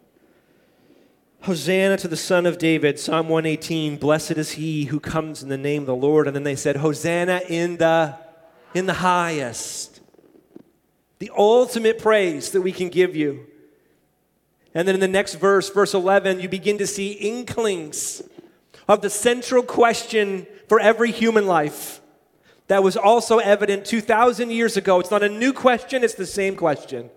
Hosanna 1.41 1.97
to 1.97 2.07
the 2.07 2.15
Son 2.15 2.45
of 2.45 2.59
David, 2.59 2.99
Psalm 2.99 3.27
118, 3.27 3.97
blessed 3.97 4.33
is 4.33 4.51
he 4.51 4.85
who 4.85 4.99
comes 4.99 5.41
in 5.41 5.49
the 5.49 5.57
name 5.57 5.81
of 5.81 5.87
the 5.87 5.95
Lord. 5.95 6.27
And 6.27 6.35
then 6.35 6.43
they 6.43 6.55
said, 6.55 6.77
Hosanna 6.77 7.41
in 7.49 7.77
the 7.77 8.17
in 8.73 8.85
the 8.85 8.93
highest. 8.93 10.01
The 11.19 11.31
ultimate 11.37 11.99
praise 11.99 12.51
that 12.51 12.61
we 12.61 12.71
can 12.71 12.89
give 12.89 13.15
you. 13.15 13.45
And 14.73 14.87
then 14.87 14.95
in 14.95 15.01
the 15.01 15.07
next 15.07 15.35
verse, 15.35 15.69
verse 15.69 15.93
11, 15.93 16.39
you 16.39 16.49
begin 16.49 16.77
to 16.79 16.87
see 16.87 17.11
inklings 17.11 18.21
of 18.87 19.01
the 19.01 19.09
central 19.09 19.63
question 19.63 20.47
for 20.67 20.79
every 20.79 21.11
human 21.11 21.45
life 21.45 22.01
that 22.67 22.83
was 22.83 22.97
also 22.97 23.37
evident 23.37 23.85
2,000 23.85 24.49
years 24.49 24.77
ago. 24.77 24.99
It's 24.99 25.11
not 25.11 25.23
a 25.23 25.29
new 25.29 25.53
question, 25.53 26.03
it's 26.03 26.15
the 26.15 26.25
same 26.25 26.55
question. 26.55 27.09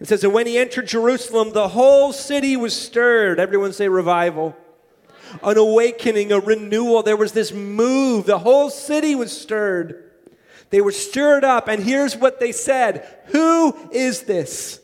It 0.00 0.08
says 0.08 0.20
that 0.20 0.30
when 0.30 0.46
he 0.46 0.58
entered 0.58 0.86
Jerusalem, 0.86 1.52
the 1.52 1.68
whole 1.68 2.12
city 2.12 2.56
was 2.56 2.78
stirred. 2.78 3.40
Everyone 3.40 3.72
say 3.72 3.88
revival. 3.88 4.56
An 5.42 5.56
awakening, 5.56 6.32
a 6.32 6.38
renewal. 6.38 7.02
There 7.02 7.16
was 7.16 7.32
this 7.32 7.52
move. 7.52 8.26
The 8.26 8.38
whole 8.38 8.70
city 8.70 9.14
was 9.14 9.36
stirred. 9.38 10.05
They 10.76 10.82
were 10.82 10.92
stirred 10.92 11.42
up, 11.42 11.68
and 11.68 11.82
here's 11.82 12.18
what 12.18 12.38
they 12.38 12.52
said 12.52 13.08
Who 13.28 13.74
is 13.92 14.24
this? 14.24 14.78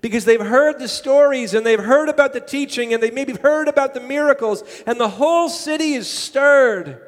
Because 0.00 0.24
they've 0.24 0.40
heard 0.40 0.78
the 0.78 0.88
stories 0.88 1.52
and 1.52 1.66
they've 1.66 1.78
heard 1.78 2.08
about 2.08 2.32
the 2.32 2.40
teaching 2.40 2.94
and 2.94 3.02
they 3.02 3.10
maybe 3.10 3.34
heard 3.34 3.68
about 3.68 3.92
the 3.92 4.00
miracles, 4.00 4.64
and 4.86 4.98
the 4.98 5.10
whole 5.10 5.50
city 5.50 5.92
is 5.92 6.08
stirred 6.08 7.05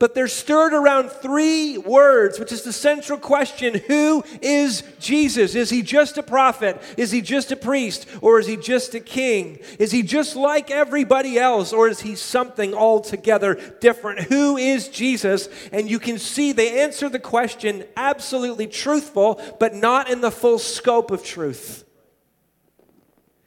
but 0.00 0.14
they're 0.14 0.28
stirred 0.28 0.72
around 0.72 1.10
three 1.10 1.76
words, 1.76 2.40
which 2.40 2.52
is 2.52 2.62
the 2.62 2.72
central 2.72 3.18
question 3.18 3.74
Who 3.86 4.24
is 4.40 4.82
Jesus? 4.98 5.54
Is 5.54 5.68
he 5.68 5.82
just 5.82 6.16
a 6.16 6.22
prophet? 6.22 6.80
Is 6.96 7.10
he 7.10 7.20
just 7.20 7.52
a 7.52 7.56
priest? 7.56 8.06
Or 8.22 8.40
is 8.40 8.46
he 8.46 8.56
just 8.56 8.94
a 8.94 9.00
king? 9.00 9.60
Is 9.78 9.92
he 9.92 10.02
just 10.02 10.34
like 10.34 10.70
everybody 10.70 11.38
else? 11.38 11.74
Or 11.74 11.86
is 11.86 12.00
he 12.00 12.16
something 12.16 12.72
altogether 12.72 13.60
different? 13.80 14.20
Who 14.22 14.56
is 14.56 14.88
Jesus? 14.88 15.50
And 15.70 15.88
you 15.88 15.98
can 15.98 16.18
see 16.18 16.52
they 16.52 16.80
answer 16.80 17.10
the 17.10 17.18
question 17.18 17.84
absolutely 17.94 18.68
truthful, 18.68 19.38
but 19.60 19.74
not 19.74 20.10
in 20.10 20.22
the 20.22 20.30
full 20.30 20.58
scope 20.58 21.10
of 21.10 21.22
truth. 21.22 21.84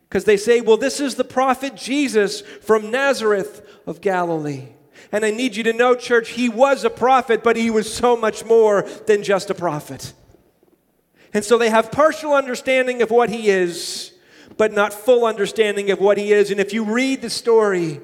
Because 0.07 0.25
they 0.25 0.38
say, 0.38 0.62
well, 0.62 0.77
this 0.77 1.00
is 1.00 1.15
the 1.15 1.24
prophet 1.24 1.75
Jesus 1.75 2.41
from 2.41 2.91
Nazareth 2.91 3.67
of 3.88 4.01
Galilee. 4.01 4.67
And 5.13 5.24
I 5.24 5.29
need 5.29 5.55
you 5.55 5.63
to 5.63 5.74
know, 5.74 5.93
church, 5.93 6.29
he 6.29 6.50
was 6.50 6.84
a 6.84 6.89
prophet, 6.89 7.43
but 7.43 7.55
he 7.55 7.70
was 7.70 7.93
so 7.93 8.17
much 8.17 8.43
more 8.43 8.82
than 9.05 9.22
just 9.22 9.51
a 9.51 9.53
prophet. 9.53 10.12
And 11.36 11.46
so 11.46 11.60
they 11.60 11.70
have 11.70 11.91
partial 11.91 12.34
understanding 12.34 13.03
of 13.03 13.12
what 13.12 13.29
he 13.29 13.50
is, 13.50 14.12
but 14.58 14.74
not 14.74 14.91
full 14.91 15.25
understanding 15.25 15.91
of 15.91 16.00
what 16.00 16.17
he 16.17 16.34
is. 16.34 16.50
And 16.50 16.60
if 16.60 16.74
you 16.74 16.84
read 16.84 17.22
the 17.22 17.29
story, 17.29 18.01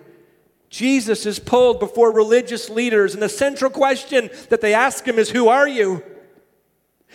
Jesus 0.70 1.26
is 1.26 1.40
pulled 1.40 1.80
before 1.80 2.14
religious 2.14 2.70
leaders, 2.70 3.16
and 3.16 3.24
the 3.24 3.30
central 3.30 3.72
question 3.72 4.30
that 4.50 4.62
they 4.62 4.76
ask 4.76 5.04
him 5.04 5.18
is, 5.18 5.32
Who 5.32 5.48
are 5.48 5.68
you? 5.68 6.04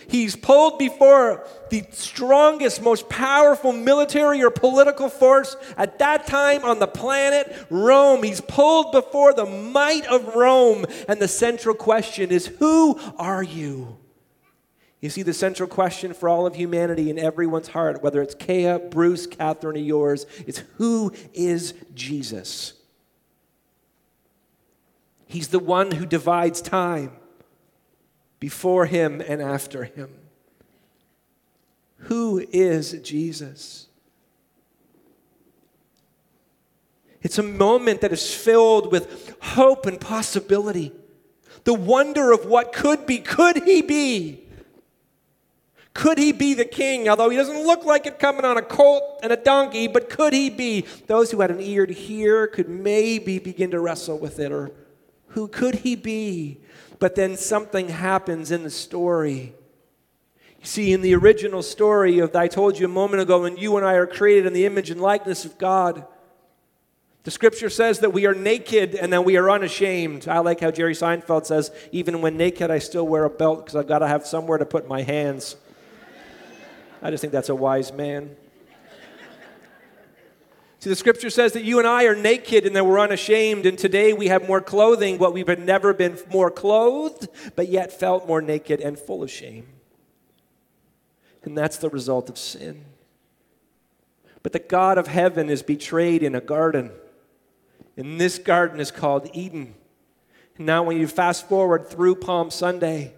He's 0.07 0.35
pulled 0.35 0.77
before 0.77 1.47
the 1.69 1.85
strongest, 1.91 2.81
most 2.81 3.09
powerful 3.09 3.71
military 3.71 4.43
or 4.43 4.49
political 4.49 5.09
force 5.09 5.55
at 5.77 5.99
that 5.99 6.27
time 6.27 6.63
on 6.63 6.79
the 6.79 6.87
planet, 6.87 7.65
Rome. 7.69 8.21
He's 8.23 8.41
pulled 8.41 8.91
before 8.91 9.33
the 9.33 9.45
might 9.45 10.05
of 10.05 10.35
Rome. 10.35 10.85
And 11.07 11.19
the 11.19 11.27
central 11.27 11.75
question 11.75 12.29
is 12.29 12.47
Who 12.47 12.99
are 13.17 13.43
you? 13.43 13.97
You 15.01 15.09
see, 15.09 15.21
the 15.21 15.33
central 15.33 15.69
question 15.69 16.13
for 16.13 16.29
all 16.29 16.45
of 16.45 16.55
humanity 16.55 17.09
in 17.09 17.19
everyone's 17.19 17.69
heart, 17.69 18.03
whether 18.03 18.21
it's 18.21 18.35
Kea, 18.35 18.77
Bruce, 18.77 19.27
Catherine, 19.27 19.75
or 19.75 19.79
yours, 19.79 20.25
is 20.45 20.63
Who 20.77 21.13
is 21.33 21.73
Jesus? 21.93 22.73
He's 25.25 25.47
the 25.49 25.59
one 25.59 25.91
who 25.91 26.05
divides 26.05 26.61
time 26.61 27.11
before 28.45 28.85
him 28.85 29.23
and 29.27 29.41
after 29.41 29.85
him. 29.85 30.07
Who 32.01 32.45
is 32.51 32.91
Jesus? 33.01 33.87
It's 37.23 37.39
a 37.39 37.43
moment 37.43 38.01
that 38.01 38.13
is 38.13 38.31
filled 38.31 38.91
with 38.91 39.35
hope 39.41 39.87
and 39.87 39.99
possibility. 39.99 40.91
The 41.63 41.73
wonder 41.73 42.31
of 42.31 42.45
what 42.45 42.71
could 42.71 43.07
be. 43.07 43.17
Could 43.17 43.63
he 43.63 43.81
be? 43.81 44.45
Could 45.95 46.19
he 46.19 46.31
be 46.31 46.53
the 46.53 46.65
king? 46.65 47.09
Although 47.09 47.31
he 47.31 47.37
doesn't 47.37 47.65
look 47.65 47.83
like 47.83 48.05
it 48.05 48.19
coming 48.19 48.45
on 48.45 48.57
a 48.57 48.61
colt 48.61 49.21
and 49.23 49.31
a 49.31 49.37
donkey, 49.37 49.87
but 49.87 50.07
could 50.07 50.33
he 50.33 50.51
be? 50.51 50.85
Those 51.07 51.31
who 51.31 51.41
had 51.41 51.49
an 51.49 51.61
ear 51.61 51.87
to 51.87 51.93
hear 51.95 52.45
could 52.45 52.69
maybe 52.69 53.39
begin 53.39 53.71
to 53.71 53.79
wrestle 53.79 54.19
with 54.19 54.37
it. 54.39 54.51
Or 54.51 54.69
who 55.29 55.47
could 55.47 55.77
he 55.77 55.95
be? 55.95 56.59
But 56.99 57.15
then 57.15 57.37
something 57.37 57.89
happens 57.89 58.51
in 58.51 58.63
the 58.63 58.69
story. 58.69 59.53
You 60.59 60.65
see, 60.65 60.93
in 60.93 61.01
the 61.01 61.15
original 61.15 61.61
story 61.61 62.19
of 62.19 62.35
I 62.35 62.47
told 62.47 62.79
you 62.79 62.85
a 62.85 62.89
moment 62.89 63.21
ago, 63.21 63.41
when 63.41 63.57
you 63.57 63.77
and 63.77 63.85
I 63.85 63.93
are 63.93 64.07
created 64.07 64.45
in 64.45 64.53
the 64.53 64.65
image 64.65 64.89
and 64.89 65.01
likeness 65.01 65.45
of 65.45 65.57
God, 65.57 66.05
the 67.23 67.31
scripture 67.31 67.69
says 67.69 67.99
that 67.99 68.13
we 68.13 68.27
are 68.27 68.35
naked 68.35 68.93
and 68.93 69.11
that 69.11 69.25
we 69.25 69.35
are 69.37 69.49
unashamed. 69.49 70.27
I 70.27 70.39
like 70.39 70.59
how 70.59 70.71
Jerry 70.71 70.93
Seinfeld 70.93 71.45
says, 71.45 71.71
even 71.91 72.21
when 72.21 72.37
naked, 72.37 72.69
I 72.69 72.79
still 72.79 73.07
wear 73.07 73.25
a 73.25 73.29
belt 73.29 73.65
because 73.65 73.75
I've 73.75 73.87
got 73.87 73.99
to 73.99 74.07
have 74.07 74.27
somewhere 74.27 74.59
to 74.59 74.65
put 74.65 74.87
my 74.87 75.01
hands. 75.01 75.55
I 77.01 77.11
just 77.11 77.21
think 77.21 77.33
that's 77.33 77.49
a 77.49 77.55
wise 77.55 77.91
man. 77.91 78.35
See, 80.85 80.89
the 80.89 80.95
scripture 80.95 81.31
says 81.31 81.53
that 81.53 81.63
you 81.63 81.79
and 81.79 81.87
I 81.87 82.03
are 82.03 82.15
naked 82.15 82.67
and 82.67 82.75
that 82.75 82.85
we're 82.85 82.99
unashamed, 82.99 83.65
and 83.65 83.75
today 83.75 84.13
we 84.13 84.27
have 84.27 84.47
more 84.47 84.61
clothing, 84.61 85.17
but 85.17 85.33
we've 85.33 85.47
never 85.57 85.95
been 85.95 86.19
more 86.29 86.51
clothed, 86.51 87.27
but 87.55 87.69
yet 87.69 87.91
felt 87.91 88.27
more 88.27 88.39
naked 88.39 88.81
and 88.81 88.99
full 88.99 89.23
of 89.23 89.31
shame. 89.31 89.65
And 91.41 91.57
that's 91.57 91.77
the 91.77 91.89
result 91.89 92.29
of 92.29 92.37
sin. 92.37 92.85
But 94.43 94.53
the 94.53 94.59
God 94.59 94.99
of 94.99 95.07
heaven 95.07 95.49
is 95.49 95.63
betrayed 95.63 96.21
in 96.21 96.35
a 96.35 96.39
garden. 96.39 96.91
And 97.97 98.21
this 98.21 98.37
garden 98.37 98.79
is 98.79 98.91
called 98.91 99.27
Eden. 99.33 99.73
And 100.57 100.67
now, 100.67 100.83
when 100.83 100.97
you 100.97 101.07
fast 101.07 101.49
forward 101.49 101.89
through 101.89 102.17
Palm 102.17 102.51
Sunday, 102.51 103.15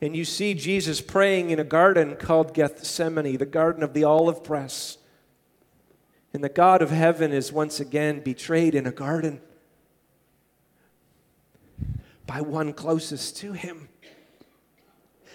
and 0.00 0.14
you 0.14 0.24
see 0.24 0.54
Jesus 0.54 1.00
praying 1.00 1.50
in 1.50 1.58
a 1.58 1.64
garden 1.64 2.14
called 2.14 2.54
Gethsemane, 2.54 3.36
the 3.36 3.46
garden 3.46 3.82
of 3.82 3.94
the 3.94 4.04
olive 4.04 4.44
press. 4.44 4.98
And 6.32 6.42
the 6.42 6.48
God 6.48 6.80
of 6.82 6.90
heaven 6.90 7.32
is 7.32 7.52
once 7.52 7.78
again 7.80 8.20
betrayed 8.20 8.74
in 8.74 8.86
a 8.86 8.92
garden 8.92 9.40
by 12.26 12.40
one 12.40 12.72
closest 12.72 13.36
to 13.38 13.52
him. 13.52 13.88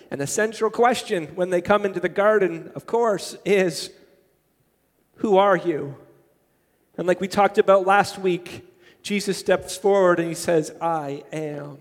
And 0.09 0.19
the 0.19 0.27
central 0.27 0.71
question 0.71 1.27
when 1.35 1.49
they 1.49 1.61
come 1.61 1.85
into 1.85 1.99
the 1.99 2.09
garden, 2.09 2.71
of 2.75 2.85
course, 2.85 3.35
is 3.45 3.91
Who 5.17 5.37
are 5.37 5.57
you? 5.57 5.95
And 6.97 7.07
like 7.07 7.21
we 7.21 7.27
talked 7.27 7.57
about 7.57 7.85
last 7.85 8.17
week, 8.17 8.65
Jesus 9.03 9.37
steps 9.37 9.77
forward 9.77 10.19
and 10.19 10.27
he 10.27 10.35
says, 10.35 10.73
I 10.81 11.23
am. 11.31 11.77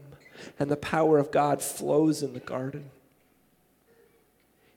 And 0.58 0.70
the 0.70 0.76
power 0.76 1.18
of 1.18 1.30
God 1.30 1.62
flows 1.62 2.22
in 2.22 2.34
the 2.34 2.40
garden. 2.40 2.90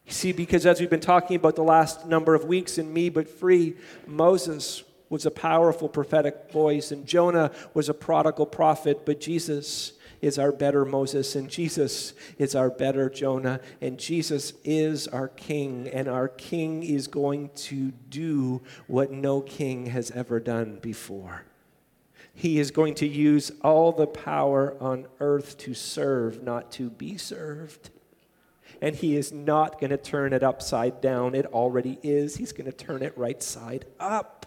You 0.10 0.16
see, 0.16 0.32
because 0.32 0.66
as 0.66 0.80
we've 0.80 0.90
been 0.90 1.00
talking 1.00 1.36
about 1.36 1.56
the 1.56 1.64
last 1.64 2.08
number 2.08 2.34
of 2.34 2.44
weeks 2.44 2.80
in 2.80 2.92
Me 2.92 3.10
But 3.10 3.30
Free, 3.30 3.76
Moses 4.08 4.84
was 5.08 5.28
a 5.28 5.30
powerful 5.30 5.88
prophetic 5.88 6.52
voice, 6.52 6.92
and 6.92 7.06
Jonah 7.06 7.52
was 7.76 7.90
a 7.90 7.94
prodigal 7.94 8.48
prophet, 8.48 9.06
but 9.06 9.22
Jesus 9.22 9.94
is 10.20 10.40
our 10.40 10.52
better 10.52 10.84
Moses, 10.84 11.36
and 11.36 11.48
Jesus 11.48 12.16
is 12.40 12.56
our 12.56 12.72
better 12.72 13.08
Jonah, 13.08 13.60
and 13.82 14.00
Jesus 14.00 14.54
is 14.64 15.08
our 15.08 15.28
king, 15.28 15.88
and 15.88 16.08
our 16.08 16.28
king 16.28 16.82
is 16.82 17.06
going 17.06 17.52
to 17.68 17.92
do 18.10 18.64
what 18.88 19.12
no 19.12 19.42
king 19.42 19.86
has 19.86 20.10
ever 20.10 20.40
done 20.40 20.80
before. 20.82 21.46
He 22.34 22.58
is 22.58 22.72
going 22.72 22.96
to 22.96 23.08
use 23.08 23.52
all 23.62 23.92
the 23.92 24.08
power 24.08 24.76
on 24.80 25.06
earth 25.20 25.60
to 25.60 25.76
serve, 25.76 26.42
not 26.42 26.72
to 26.72 26.90
be 26.90 27.16
served. 27.16 27.92
And 28.82 28.96
he 28.96 29.18
is 29.18 29.32
not 29.32 29.80
going 29.80 29.90
to 29.90 29.98
turn 29.98 30.32
it 30.34 30.44
upside 30.44 31.02
down. 31.02 31.36
It 31.36 31.46
already 31.48 32.00
is. 32.02 32.38
He's 32.38 32.54
going 32.54 32.72
to 32.72 32.76
turn 32.76 33.02
it 33.02 33.18
right 33.18 33.42
side 33.44 33.86
up. 34.00 34.46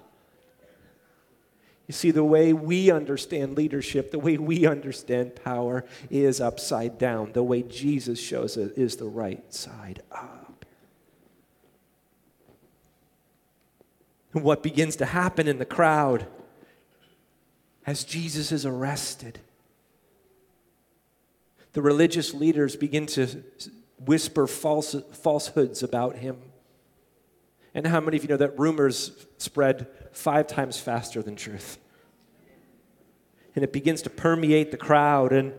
You 1.86 1.92
see, 1.92 2.10
the 2.10 2.24
way 2.24 2.52
we 2.52 2.90
understand 2.90 3.56
leadership, 3.56 4.12
the 4.12 4.18
way 4.18 4.38
we 4.38 4.66
understand 4.66 5.36
power 5.36 5.84
is 6.08 6.40
upside 6.40 6.96
down. 6.96 7.32
The 7.32 7.42
way 7.42 7.62
Jesus 7.62 8.18
shows 8.20 8.56
it 8.56 8.78
is 8.78 8.96
the 8.96 9.08
right 9.08 9.52
side 9.52 10.02
up. 10.10 10.64
And 14.32 14.42
what 14.42 14.62
begins 14.62 14.96
to 14.96 15.04
happen 15.04 15.46
in 15.46 15.58
the 15.58 15.66
crowd 15.66 16.26
as 17.84 18.04
Jesus 18.04 18.52
is 18.52 18.64
arrested? 18.64 19.40
The 21.74 21.82
religious 21.82 22.32
leaders 22.32 22.76
begin 22.76 23.06
to 23.08 23.42
whisper 24.04 24.46
false, 24.46 24.96
falsehoods 25.12 25.82
about 25.82 26.16
him. 26.16 26.38
And 27.74 27.86
how 27.86 28.00
many 28.00 28.16
of 28.16 28.22
you 28.22 28.28
know 28.28 28.36
that 28.36 28.58
rumors 28.58 29.26
spread 29.38 29.86
five 30.12 30.46
times 30.46 30.78
faster 30.78 31.22
than 31.22 31.36
truth? 31.36 31.78
And 33.54 33.64
it 33.64 33.72
begins 33.72 34.02
to 34.02 34.10
permeate 34.10 34.70
the 34.70 34.76
crowd, 34.76 35.32
and 35.32 35.52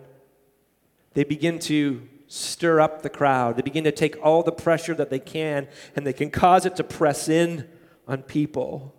they 1.13 1.23
begin 1.23 1.59
to 1.59 2.07
stir 2.27 2.81
up 2.81 3.01
the 3.01 3.09
crowd. 3.09 3.55
They 3.55 3.61
begin 3.61 3.83
to 3.83 3.91
take 3.91 4.17
all 4.23 4.43
the 4.43 4.51
pressure 4.51 4.95
that 4.95 5.09
they 5.09 5.19
can, 5.19 5.67
and 5.95 6.05
they 6.05 6.13
can 6.13 6.31
cause 6.31 6.65
it 6.65 6.75
to 6.77 6.83
press 6.83 7.29
in 7.29 7.67
on 8.07 8.23
people. 8.23 8.95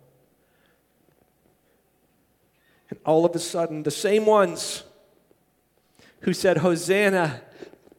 And 2.89 2.99
all 3.05 3.25
of 3.25 3.35
a 3.35 3.39
sudden, 3.39 3.83
the 3.83 3.91
same 3.91 4.25
ones 4.25 4.83
who 6.21 6.33
said, 6.33 6.57
Hosanna, 6.57 7.41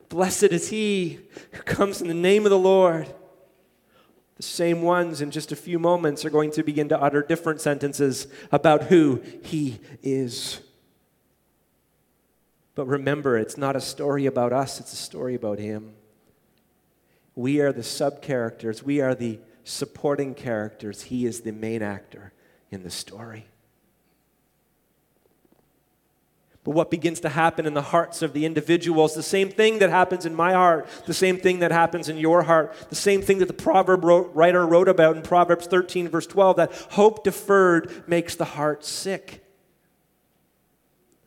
blessed 0.08 0.44
is 0.44 0.68
he 0.70 1.20
who 1.52 1.62
comes 1.62 2.00
in 2.00 2.08
the 2.08 2.14
name 2.14 2.44
of 2.44 2.50
the 2.50 2.58
Lord 2.58 3.12
the 4.36 4.42
same 4.42 4.82
ones 4.82 5.22
in 5.22 5.30
just 5.30 5.50
a 5.50 5.56
few 5.56 5.78
moments 5.78 6.25
are 6.25 6.30
going 6.30 6.50
to 6.52 6.62
begin 6.62 6.90
to 6.90 7.00
utter 7.00 7.22
different 7.22 7.60
sentences 7.60 8.26
about 8.52 8.84
who 8.84 9.22
he 9.42 9.80
is. 10.02 10.60
But 12.75 12.86
remember, 12.86 13.38
it's 13.38 13.56
not 13.56 13.76
a 13.76 13.80
story 13.80 14.26
about 14.26 14.52
us, 14.52 14.78
it's 14.78 14.92
a 14.92 14.96
story 14.96 15.34
about 15.34 15.58
him. 15.58 15.94
We 17.34 17.60
are 17.60 17.72
the 17.72 17.82
sub 17.82 18.20
characters, 18.20 18.82
we 18.82 19.00
are 19.00 19.14
the 19.14 19.40
supporting 19.64 20.34
characters. 20.34 21.02
He 21.02 21.26
is 21.26 21.40
the 21.40 21.52
main 21.52 21.82
actor 21.82 22.32
in 22.70 22.82
the 22.82 22.90
story. 22.90 23.46
But 26.66 26.75
what 26.75 26.90
begins 26.90 27.20
to 27.20 27.28
happen 27.28 27.64
in 27.64 27.75
the 27.75 27.80
hearts 27.80 28.23
of 28.23 28.32
the 28.32 28.44
individuals, 28.44 29.14
the 29.14 29.23
same 29.23 29.50
thing 29.50 29.78
that 29.78 29.88
happens 29.88 30.26
in 30.26 30.35
my 30.35 30.52
heart, 30.52 30.88
the 31.06 31.14
same 31.14 31.38
thing 31.38 31.61
that 31.61 31.70
happens 31.70 32.08
in 32.08 32.18
your 32.18 32.42
heart, 32.42 32.75
the 32.88 32.96
same 32.96 33.23
thing 33.23 33.38
that 33.38 33.46
the 33.46 33.54
proverb 33.54 34.02
wrote, 34.02 34.35
writer 34.35 34.66
wrote 34.66 34.88
about 34.88 35.14
in 35.14 35.23
Proverbs 35.23 35.68
13, 35.68 36.08
verse 36.08 36.26
12, 36.26 36.56
that 36.56 36.73
hope 36.90 37.23
deferred 37.23 38.08
makes 38.08 38.35
the 38.35 38.44
heart 38.44 38.85
sick. 38.85 39.44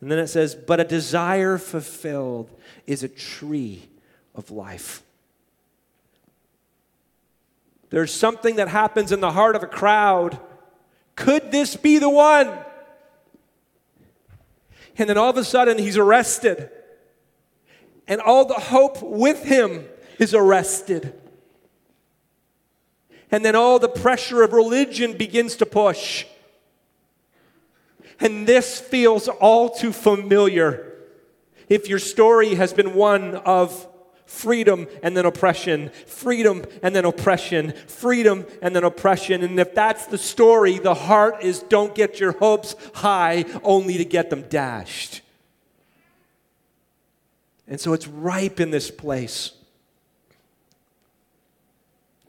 And 0.02 0.12
then 0.12 0.18
it 0.18 0.26
says, 0.26 0.54
But 0.54 0.78
a 0.78 0.84
desire 0.84 1.56
fulfilled 1.56 2.50
is 2.86 3.02
a 3.02 3.08
tree 3.08 3.88
of 4.34 4.50
life. 4.50 5.02
There's 7.88 8.12
something 8.12 8.56
that 8.56 8.68
happens 8.68 9.10
in 9.10 9.20
the 9.20 9.32
heart 9.32 9.56
of 9.56 9.62
a 9.62 9.66
crowd. 9.66 10.38
Could 11.16 11.50
this 11.50 11.76
be 11.76 11.96
the 11.96 12.10
one? 12.10 12.58
And 15.00 15.08
then 15.08 15.16
all 15.16 15.30
of 15.30 15.38
a 15.38 15.44
sudden, 15.44 15.78
he's 15.78 15.96
arrested. 15.96 16.68
And 18.06 18.20
all 18.20 18.44
the 18.44 18.52
hope 18.52 19.02
with 19.02 19.42
him 19.44 19.86
is 20.18 20.34
arrested. 20.34 21.18
And 23.30 23.42
then 23.42 23.56
all 23.56 23.78
the 23.78 23.88
pressure 23.88 24.42
of 24.42 24.52
religion 24.52 25.16
begins 25.16 25.56
to 25.56 25.64
push. 25.64 26.26
And 28.20 28.46
this 28.46 28.78
feels 28.78 29.26
all 29.26 29.70
too 29.70 29.94
familiar. 29.94 30.92
If 31.70 31.88
your 31.88 31.98
story 31.98 32.56
has 32.56 32.74
been 32.74 32.92
one 32.92 33.36
of 33.36 33.88
freedom 34.30 34.86
and 35.02 35.16
then 35.16 35.26
oppression, 35.26 35.90
freedom 36.06 36.64
and 36.84 36.94
then 36.94 37.04
oppression, 37.04 37.72
freedom 37.88 38.46
and 38.62 38.74
then 38.76 38.84
oppression. 38.84 39.42
And 39.42 39.58
if 39.58 39.74
that's 39.74 40.06
the 40.06 40.16
story, 40.16 40.78
the 40.78 40.94
heart 40.94 41.42
is 41.42 41.60
don't 41.64 41.94
get 41.96 42.20
your 42.20 42.32
hopes 42.32 42.76
high 42.94 43.44
only 43.64 43.98
to 43.98 44.04
get 44.04 44.30
them 44.30 44.42
dashed. 44.42 45.22
And 47.66 47.80
so 47.80 47.92
it's 47.92 48.06
ripe 48.06 48.60
in 48.60 48.70
this 48.70 48.90
place. 48.90 49.52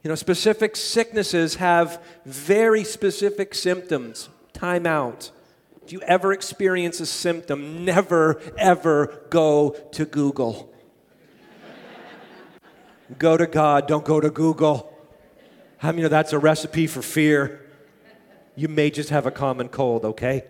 You 0.04 0.10
know, 0.10 0.16
specific 0.16 0.76
sicknesses 0.76 1.56
have 1.56 2.04
very 2.26 2.84
specific 2.84 3.54
symptoms. 3.54 4.30
Time 4.54 4.88
out. 4.88 5.30
If 5.84 5.92
you 5.92 6.02
ever 6.02 6.34
experience 6.34 7.00
a 7.00 7.06
symptom, 7.06 7.86
never, 7.86 8.42
ever 8.58 9.22
go 9.30 9.76
to 9.92 10.06
Google. 10.06 10.71
Go 13.17 13.38
to 13.38 13.47
God, 13.47 13.88
don't 13.88 14.06
go 14.06 14.19
to 14.19 14.30
Google. 14.30 14.91
How 15.78 15.89
many 15.89 16.04
know 16.04 16.10
that's 16.10 16.34
a 16.34 16.39
recipe 16.39 16.88
for 16.88 17.02
fear? 17.02 17.62
You 18.56 18.67
may 18.67 18.91
just 18.91 19.10
have 19.10 19.26
a 19.26 19.32
common 19.32 19.69
cold, 19.69 20.06
okay? 20.06 20.45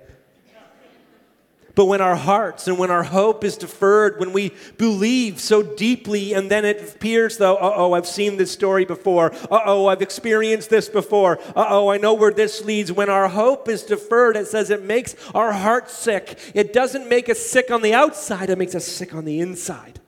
But 1.74 1.86
when 1.86 2.02
our 2.02 2.16
hearts 2.16 2.68
and 2.68 2.78
when 2.78 2.92
our 2.92 3.04
hope 3.04 3.44
is 3.44 3.56
deferred, 3.56 4.20
when 4.20 4.34
we 4.34 4.52
believe 4.78 5.40
so 5.40 5.64
deeply, 5.64 6.34
and 6.34 6.52
then 6.52 6.66
it 6.66 6.96
appears 6.96 7.38
though, 7.38 7.56
uh 7.56 7.74
oh, 7.76 7.94
I've 7.94 8.08
seen 8.08 8.36
this 8.36 8.52
story 8.52 8.84
before. 8.84 9.32
Uh 9.50 9.62
oh, 9.66 9.88
I've 9.88 10.02
experienced 10.02 10.70
this 10.70 10.90
before. 10.90 11.40
Uh 11.56 11.68
oh, 11.70 11.90
I 11.90 11.98
know 11.98 12.14
where 12.14 12.34
this 12.34 12.66
leads. 12.66 12.92
When 12.92 13.10
our 13.10 13.30
hope 13.30 13.70
is 13.70 13.84
deferred, 13.84 14.36
it 14.36 14.48
says 14.48 14.70
it 14.70 14.84
makes 14.84 15.16
our 15.34 15.54
heart 15.54 15.90
sick. 15.90 16.38
It 16.54 16.74
doesn't 16.74 17.08
make 17.08 17.30
us 17.30 17.40
sick 17.40 17.72
on 17.72 17.82
the 17.82 17.94
outside, 17.94 18.50
it 18.50 18.58
makes 18.58 18.76
us 18.76 18.86
sick 18.86 19.14
on 19.14 19.24
the 19.24 19.40
inside. 19.40 20.01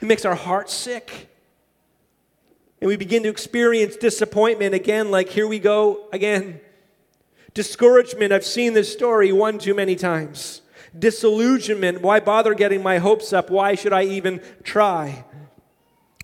It 0.00 0.06
makes 0.06 0.24
our 0.24 0.34
hearts 0.34 0.72
sick. 0.72 1.28
And 2.80 2.88
we 2.88 2.96
begin 2.96 3.22
to 3.22 3.28
experience 3.28 3.96
disappointment 3.96 4.74
again, 4.74 5.10
like 5.10 5.30
here 5.30 5.46
we 5.46 5.58
go 5.58 6.08
again. 6.12 6.60
Discouragement, 7.54 8.32
I've 8.32 8.44
seen 8.44 8.74
this 8.74 8.92
story 8.92 9.32
one 9.32 9.58
too 9.58 9.72
many 9.72 9.96
times. 9.96 10.60
Disillusionment, 10.98 12.02
why 12.02 12.20
bother 12.20 12.54
getting 12.54 12.82
my 12.82 12.98
hopes 12.98 13.32
up? 13.32 13.48
Why 13.50 13.74
should 13.74 13.94
I 13.94 14.02
even 14.04 14.42
try? 14.62 15.24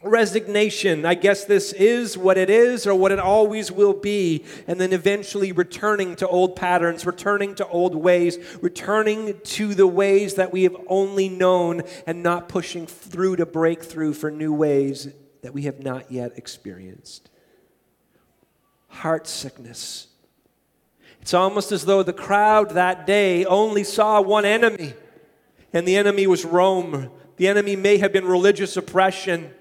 Resignation. 0.02 1.04
I 1.06 1.14
guess 1.14 1.44
this 1.44 1.72
is 1.72 2.18
what 2.18 2.36
it 2.38 2.50
is 2.50 2.86
or 2.86 2.94
what 2.94 3.12
it 3.12 3.18
always 3.18 3.70
will 3.70 3.92
be. 3.92 4.44
And 4.66 4.80
then 4.80 4.92
eventually 4.92 5.52
returning 5.52 6.16
to 6.16 6.28
old 6.28 6.56
patterns, 6.56 7.06
returning 7.06 7.54
to 7.56 7.66
old 7.68 7.94
ways, 7.94 8.38
returning 8.60 9.40
to 9.40 9.74
the 9.74 9.86
ways 9.86 10.34
that 10.34 10.52
we 10.52 10.64
have 10.64 10.76
only 10.88 11.28
known 11.28 11.82
and 12.06 12.22
not 12.22 12.48
pushing 12.48 12.86
through 12.86 13.36
to 13.36 13.46
break 13.46 13.82
through 13.82 14.14
for 14.14 14.30
new 14.30 14.52
ways 14.52 15.08
that 15.42 15.54
we 15.54 15.62
have 15.62 15.82
not 15.82 16.10
yet 16.10 16.32
experienced. 16.36 17.30
Heart 18.88 19.26
sickness. 19.26 20.08
It's 21.20 21.34
almost 21.34 21.70
as 21.70 21.84
though 21.84 22.02
the 22.02 22.12
crowd 22.12 22.70
that 22.70 23.06
day 23.06 23.44
only 23.44 23.84
saw 23.84 24.20
one 24.20 24.44
enemy, 24.44 24.94
and 25.72 25.86
the 25.86 25.96
enemy 25.96 26.26
was 26.26 26.44
Rome. 26.44 27.10
The 27.36 27.46
enemy 27.46 27.76
may 27.76 27.98
have 27.98 28.12
been 28.12 28.24
religious 28.24 28.76
oppression. 28.76 29.54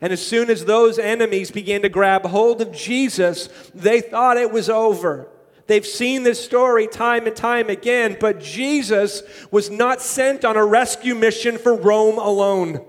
And 0.00 0.12
as 0.12 0.24
soon 0.24 0.50
as 0.50 0.64
those 0.64 0.98
enemies 0.98 1.50
began 1.50 1.82
to 1.82 1.88
grab 1.88 2.24
hold 2.26 2.60
of 2.60 2.72
Jesus, 2.72 3.48
they 3.74 4.00
thought 4.00 4.36
it 4.36 4.50
was 4.50 4.68
over. 4.68 5.28
They've 5.66 5.86
seen 5.86 6.22
this 6.22 6.44
story 6.44 6.86
time 6.86 7.26
and 7.26 7.36
time 7.36 7.70
again, 7.70 8.16
but 8.18 8.40
Jesus 8.40 9.22
was 9.50 9.70
not 9.70 10.02
sent 10.02 10.44
on 10.44 10.56
a 10.56 10.64
rescue 10.64 11.14
mission 11.14 11.56
for 11.56 11.74
Rome 11.74 12.18
alone. 12.18 12.84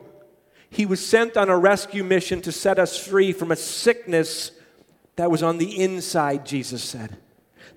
He 0.69 0.85
was 0.85 1.05
sent 1.05 1.37
on 1.37 1.49
a 1.49 1.57
rescue 1.57 2.03
mission 2.03 2.41
to 2.41 2.51
set 2.51 2.79
us 2.79 2.97
free 2.97 3.31
from 3.31 3.51
a 3.51 3.55
sickness 3.55 4.51
that 5.17 5.29
was 5.29 5.43
on 5.43 5.59
the 5.59 5.79
inside, 5.79 6.45
Jesus 6.45 6.83
said 6.83 7.17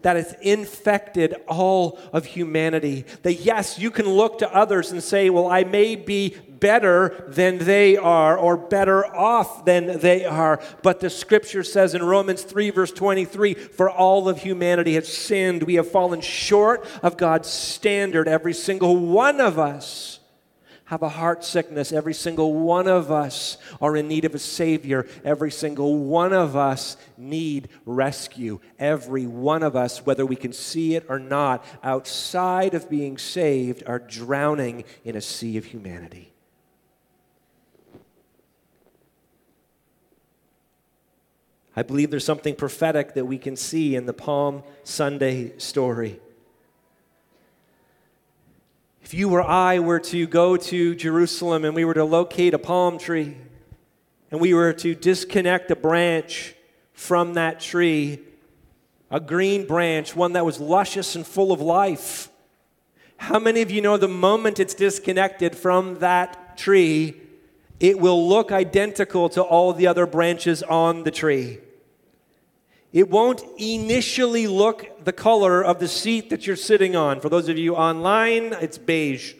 that 0.06 0.14
has 0.14 0.36
infected 0.40 1.34
all 1.48 1.98
of 2.12 2.24
humanity. 2.24 3.04
That 3.22 3.40
yes, 3.40 3.76
you 3.76 3.90
can 3.90 4.08
look 4.08 4.38
to 4.38 4.54
others 4.54 4.92
and 4.92 5.02
say, 5.02 5.30
well, 5.30 5.48
I 5.48 5.64
may 5.64 5.96
be 5.96 6.36
better 6.60 7.24
than 7.28 7.58
they 7.58 7.96
are 7.96 8.36
or 8.36 8.56
better 8.56 9.04
off 9.06 9.64
than 9.64 9.98
they 10.00 10.24
are. 10.24 10.60
But 10.82 11.00
the 11.00 11.10
scripture 11.10 11.62
says 11.62 11.94
in 11.94 12.02
Romans 12.02 12.42
3, 12.42 12.70
verse 12.70 12.92
23 12.92 13.54
For 13.54 13.90
all 13.90 14.28
of 14.28 14.38
humanity 14.38 14.94
has 14.94 15.12
sinned. 15.12 15.64
We 15.64 15.74
have 15.74 15.90
fallen 15.90 16.20
short 16.20 16.86
of 17.02 17.16
God's 17.16 17.48
standard, 17.48 18.28
every 18.28 18.54
single 18.54 18.96
one 18.96 19.40
of 19.40 19.58
us. 19.58 20.20
have 20.86 21.02
a 21.02 21.08
heart 21.08 21.42
sickness. 21.44 21.92
Every 21.92 22.14
single 22.14 22.54
one 22.54 22.86
of 22.86 23.10
us 23.10 23.58
are 23.80 23.96
in 23.96 24.06
need 24.06 24.24
of 24.24 24.36
a 24.36 24.38
Savior. 24.38 25.08
Every 25.24 25.50
single 25.50 25.98
one 25.98 26.32
of 26.32 26.54
us 26.54 26.96
need 27.16 27.70
rescue. 27.84 28.60
Every 28.78 29.26
one 29.26 29.64
of 29.64 29.74
us, 29.74 30.06
whether 30.06 30.24
we 30.24 30.36
can 30.36 30.52
see 30.52 30.94
it 30.94 31.04
or 31.08 31.18
not, 31.18 31.64
outside 31.82 32.74
of 32.74 32.88
being 32.88 33.18
saved, 33.18 33.82
are 33.88 33.98
drowning 33.98 34.84
in 35.04 35.16
a 35.16 35.20
sea 35.20 35.56
of 35.56 35.64
humanity. 35.64 36.35
I 41.78 41.82
believe 41.82 42.10
there's 42.10 42.24
something 42.24 42.54
prophetic 42.54 43.12
that 43.14 43.26
we 43.26 43.36
can 43.36 43.54
see 43.54 43.94
in 43.94 44.06
the 44.06 44.14
Palm 44.14 44.62
Sunday 44.82 45.52
story. 45.58 46.18
If 49.02 49.12
you 49.12 49.30
or 49.30 49.42
I 49.42 49.78
were 49.78 50.00
to 50.00 50.26
go 50.26 50.56
to 50.56 50.94
Jerusalem 50.94 51.66
and 51.66 51.74
we 51.74 51.84
were 51.84 51.94
to 51.94 52.04
locate 52.04 52.54
a 52.54 52.58
palm 52.58 52.98
tree 52.98 53.36
and 54.30 54.40
we 54.40 54.54
were 54.54 54.72
to 54.72 54.94
disconnect 54.94 55.70
a 55.70 55.76
branch 55.76 56.54
from 56.94 57.34
that 57.34 57.60
tree, 57.60 58.20
a 59.10 59.20
green 59.20 59.66
branch, 59.66 60.16
one 60.16 60.32
that 60.32 60.46
was 60.46 60.58
luscious 60.58 61.14
and 61.14 61.26
full 61.26 61.52
of 61.52 61.60
life, 61.60 62.30
how 63.18 63.38
many 63.38 63.60
of 63.60 63.70
you 63.70 63.82
know 63.82 63.98
the 63.98 64.08
moment 64.08 64.58
it's 64.58 64.74
disconnected 64.74 65.54
from 65.54 65.98
that 66.00 66.56
tree, 66.56 67.20
it 67.78 68.00
will 68.00 68.28
look 68.28 68.50
identical 68.50 69.28
to 69.28 69.42
all 69.42 69.72
the 69.74 69.86
other 69.86 70.06
branches 70.06 70.62
on 70.62 71.04
the 71.04 71.10
tree? 71.10 71.58
It 72.92 73.10
won't 73.10 73.42
initially 73.58 74.46
look 74.46 75.04
the 75.04 75.12
color 75.12 75.62
of 75.62 75.78
the 75.78 75.88
seat 75.88 76.30
that 76.30 76.46
you're 76.46 76.56
sitting 76.56 76.96
on. 76.96 77.20
For 77.20 77.28
those 77.28 77.48
of 77.48 77.58
you 77.58 77.74
online, 77.74 78.54
it's 78.54 78.78
beige. 78.78 79.34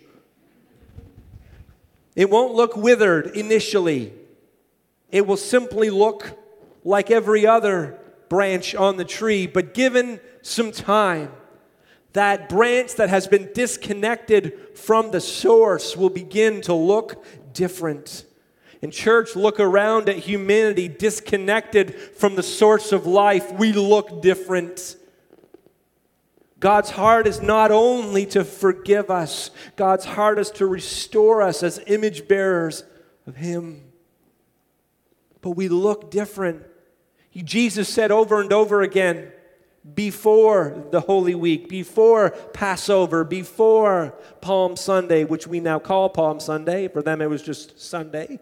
It 2.15 2.29
won't 2.29 2.55
look 2.55 2.77
withered 2.77 3.29
initially. 3.37 4.13
It 5.11 5.27
will 5.27 5.37
simply 5.37 5.91
look 5.91 6.39
like 6.85 7.11
every 7.11 7.47
other 7.47 7.99
branch 8.29 8.75
on 8.75 8.97
the 8.97 9.05
tree, 9.05 9.47
but 9.47 9.73
given 9.75 10.21
some 10.43 10.73
time, 10.73 11.33
that 12.13 12.49
branch 12.49 12.95
that 12.97 13.09
has 13.09 13.27
been 13.27 13.51
disconnected 13.55 14.77
from 14.77 15.11
the 15.11 15.21
source 15.21 15.97
will 15.97 16.11
begin 16.11 16.61
to 16.63 16.75
look 16.75 17.25
different. 17.53 18.26
In 18.87 18.93
church, 18.93 19.35
look 19.35 19.59
around 19.59 20.09
at 20.09 20.15
humanity 20.15 20.87
disconnected 20.87 21.93
from 21.93 22.37
the 22.37 22.43
source 22.45 22.93
of 22.93 23.05
life. 23.05 23.51
We 23.51 23.73
look 23.73 24.23
different. 24.23 24.95
God's 26.61 26.91
heart 26.91 27.27
is 27.27 27.43
not 27.43 27.73
only 27.73 28.27
to 28.27 28.45
forgive 28.45 29.11
us, 29.11 29.51
God's 29.75 30.05
heart 30.05 30.39
is 30.39 30.53
to 30.53 30.67
restore 30.67 31.43
us 31.43 31.65
as 31.65 31.81
image 31.89 32.29
bearers 32.29 32.85
of 33.27 33.35
Him. 33.35 33.83
But 35.41 35.57
we 35.57 35.67
look 35.67 36.09
different. 36.09 36.63
Jesus 37.35 37.89
said 37.89 38.13
over 38.13 38.41
and 38.41 38.53
over 38.53 38.83
again 38.83 39.33
before 39.97 40.87
the 40.93 41.01
Holy 41.01 41.35
Week, 41.35 41.69
before 41.69 42.31
Passover, 42.53 43.25
before 43.25 44.15
Palm 44.41 44.77
Sunday, 44.77 45.25
which 45.25 45.49
we 45.49 45.59
now 45.59 45.81
call 45.81 46.09
Palm 46.09 46.39
Sunday. 46.39 46.87
For 46.87 47.03
them, 47.03 47.21
it 47.21 47.29
was 47.29 47.43
just 47.43 47.81
Sunday. 47.81 48.39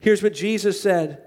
Here's 0.00 0.22
what 0.22 0.34
Jesus 0.34 0.80
said 0.80 1.22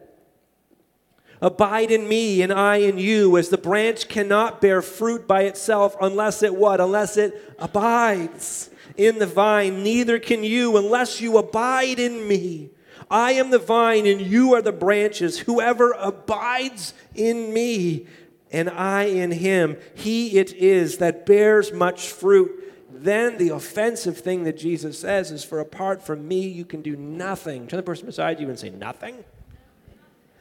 Abide 1.42 1.92
in 1.92 2.08
me 2.08 2.42
and 2.42 2.52
I 2.52 2.78
in 2.78 2.98
you, 2.98 3.38
as 3.38 3.50
the 3.50 3.58
branch 3.58 4.10
cannot 4.10 4.60
bear 4.60 4.82
fruit 4.82 5.28
by 5.28 5.44
itself 5.44 5.96
unless 6.02 6.44
it 6.44 6.56
what? 6.56 6.82
Unless 6.82 7.16
it 7.18 7.56
abides 7.58 8.70
in 8.98 9.20
the 9.20 9.26
vine. 9.26 9.82
Neither 9.82 10.20
can 10.20 10.44
you 10.44 10.76
unless 10.76 11.22
you 11.22 11.38
abide 11.38 12.00
in 12.00 12.28
me. 12.28 12.72
I 13.10 13.32
am 13.34 13.50
the 13.50 13.60
vine 13.60 14.06
and 14.06 14.20
you 14.20 14.54
are 14.54 14.62
the 14.62 14.74
branches. 14.74 15.40
Whoever 15.40 15.94
abides 15.94 16.94
in 17.16 17.54
me 17.54 18.06
and 18.52 18.70
I 18.70 19.04
in 19.04 19.32
him, 19.32 19.78
he 19.96 20.38
it 20.38 20.54
is 20.54 20.98
that 20.98 21.26
bears 21.26 21.72
much 21.72 22.10
fruit 22.10 22.69
then 23.04 23.38
the 23.38 23.50
offensive 23.50 24.18
thing 24.18 24.44
that 24.44 24.58
Jesus 24.58 25.00
says 25.00 25.32
is, 25.32 25.44
For 25.44 25.60
apart 25.60 26.02
from 26.02 26.28
me, 26.28 26.48
you 26.48 26.66
can 26.66 26.82
do 26.82 26.96
nothing. 26.96 27.68
Turn 27.68 27.78
the 27.78 27.84
person 27.84 28.06
beside 28.06 28.40
you 28.40 28.50
and 28.50 28.58
say, 28.58 28.70
Nothing? 28.70 29.24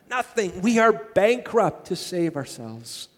Nothing. 0.08 0.62
We 0.62 0.78
are 0.78 0.92
bankrupt 0.92 1.88
to 1.88 1.96
save 1.96 2.36
ourselves. 2.36 3.08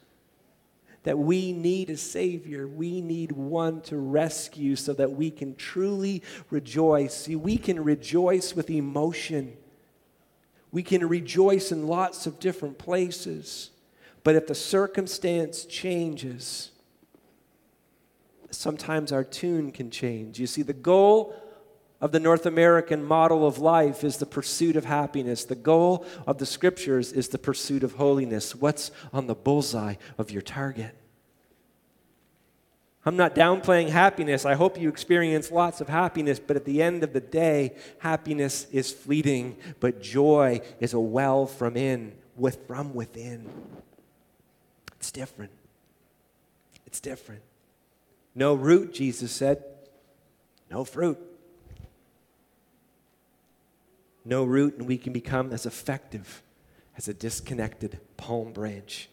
That 1.04 1.18
we 1.18 1.52
need 1.52 1.88
a 1.88 1.96
Savior. 1.96 2.66
We 2.66 3.00
need 3.00 3.32
one 3.32 3.80
to 3.82 3.96
rescue 3.96 4.76
so 4.76 4.92
that 4.94 5.12
we 5.12 5.30
can 5.30 5.54
truly 5.54 6.22
rejoice. 6.50 7.14
See, 7.14 7.36
we 7.36 7.56
can 7.56 7.82
rejoice 7.82 8.54
with 8.54 8.68
emotion. 8.68 9.56
We 10.72 10.82
can 10.82 11.08
rejoice 11.08 11.72
in 11.72 11.86
lots 11.86 12.26
of 12.26 12.38
different 12.38 12.78
places. 12.78 13.70
But 14.22 14.36
if 14.36 14.46
the 14.46 14.54
circumstance 14.54 15.64
changes, 15.64 16.70
sometimes 18.50 19.12
our 19.12 19.24
tune 19.24 19.72
can 19.72 19.90
change. 19.90 20.38
You 20.38 20.46
see, 20.46 20.62
the 20.62 20.72
goal 20.72 21.34
of 22.00 22.12
the 22.12 22.20
North 22.20 22.46
American 22.46 23.04
model 23.04 23.46
of 23.46 23.58
life 23.58 24.04
is 24.04 24.16
the 24.16 24.26
pursuit 24.26 24.76
of 24.76 24.86
happiness. 24.86 25.44
The 25.44 25.54
goal 25.54 26.06
of 26.26 26.38
the 26.38 26.46
scriptures 26.46 27.12
is 27.12 27.28
the 27.28 27.38
pursuit 27.38 27.82
of 27.82 27.94
holiness. 27.94 28.54
What's 28.54 28.90
on 29.12 29.26
the 29.26 29.34
bullseye 29.34 29.96
of 30.16 30.30
your 30.30 30.42
target? 30.42 30.96
I'm 33.04 33.16
not 33.16 33.34
downplaying 33.34 33.88
happiness. 33.88 34.44
I 34.44 34.54
hope 34.54 34.78
you 34.78 34.88
experience 34.88 35.50
lots 35.50 35.80
of 35.80 35.88
happiness, 35.88 36.38
but 36.38 36.56
at 36.56 36.66
the 36.66 36.82
end 36.82 37.02
of 37.02 37.14
the 37.14 37.20
day, 37.20 37.74
happiness 37.98 38.66
is 38.72 38.92
fleeting, 38.92 39.56
but 39.80 40.02
joy 40.02 40.60
is 40.80 40.92
a 40.92 41.00
well 41.00 41.46
from 41.46 41.76
in, 41.76 42.12
with 42.36 42.66
from 42.66 42.94
within. 42.94 43.48
It's 44.96 45.10
different. 45.10 45.52
It's 46.86 47.00
different. 47.00 47.42
No 48.34 48.54
root, 48.54 48.94
Jesus 48.94 49.32
said. 49.32 49.64
No 50.70 50.84
fruit. 50.84 51.18
No 54.24 54.44
root, 54.44 54.76
and 54.78 54.86
we 54.86 54.98
can 54.98 55.12
become 55.12 55.52
as 55.52 55.66
effective 55.66 56.42
as 56.96 57.08
a 57.08 57.14
disconnected 57.14 57.98
palm 58.16 58.52
branch. 58.52 59.08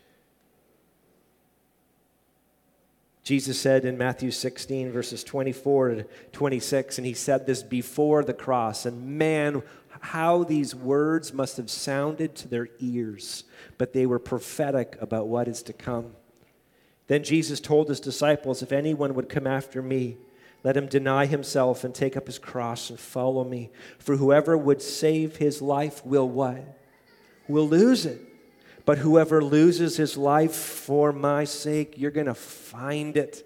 Jesus 3.23 3.59
said 3.59 3.83
in 3.83 3.97
Matthew 3.97 4.31
16, 4.31 4.91
verses 4.91 5.21
24 5.21 5.89
to 5.89 6.03
26, 6.31 6.97
and 6.97 7.05
he 7.05 7.13
said 7.13 7.45
this 7.45 7.61
before 7.61 8.23
the 8.23 8.33
cross. 8.33 8.85
And 8.85 9.17
man, 9.17 9.63
how 9.99 10.45
these 10.45 10.73
words 10.73 11.33
must 11.33 11.57
have 11.57 11.69
sounded 11.69 12.35
to 12.35 12.47
their 12.47 12.69
ears, 12.79 13.43
but 13.77 13.91
they 13.91 14.05
were 14.05 14.19
prophetic 14.19 14.97
about 15.01 15.27
what 15.27 15.49
is 15.49 15.61
to 15.63 15.73
come. 15.73 16.15
Then 17.07 17.23
Jesus 17.23 17.59
told 17.59 17.89
his 17.89 17.99
disciples, 17.99 18.61
If 18.61 18.71
anyone 18.71 19.13
would 19.15 19.29
come 19.29 19.47
after 19.47 19.81
me, 19.81 20.17
let 20.63 20.75
him 20.75 20.87
deny 20.87 21.25
himself 21.25 21.83
and 21.83 21.95
take 21.95 22.17
up 22.17 22.27
his 22.27 22.39
cross 22.39 22.89
and 22.89 22.99
follow 22.99 23.43
me. 23.43 23.69
For 23.99 24.17
whoever 24.17 24.57
would 24.57 24.81
save 24.81 25.37
his 25.37 25.61
life 25.61 26.05
will 26.05 26.27
what? 26.27 26.77
Will 27.47 27.67
lose 27.67 28.05
it. 28.05 28.21
But 28.85 28.97
whoever 28.99 29.43
loses 29.43 29.97
his 29.97 30.17
life 30.17 30.55
for 30.55 31.11
my 31.11 31.43
sake, 31.43 31.95
you're 31.97 32.11
going 32.11 32.27
to 32.27 32.33
find 32.33 33.17
it. 33.17 33.45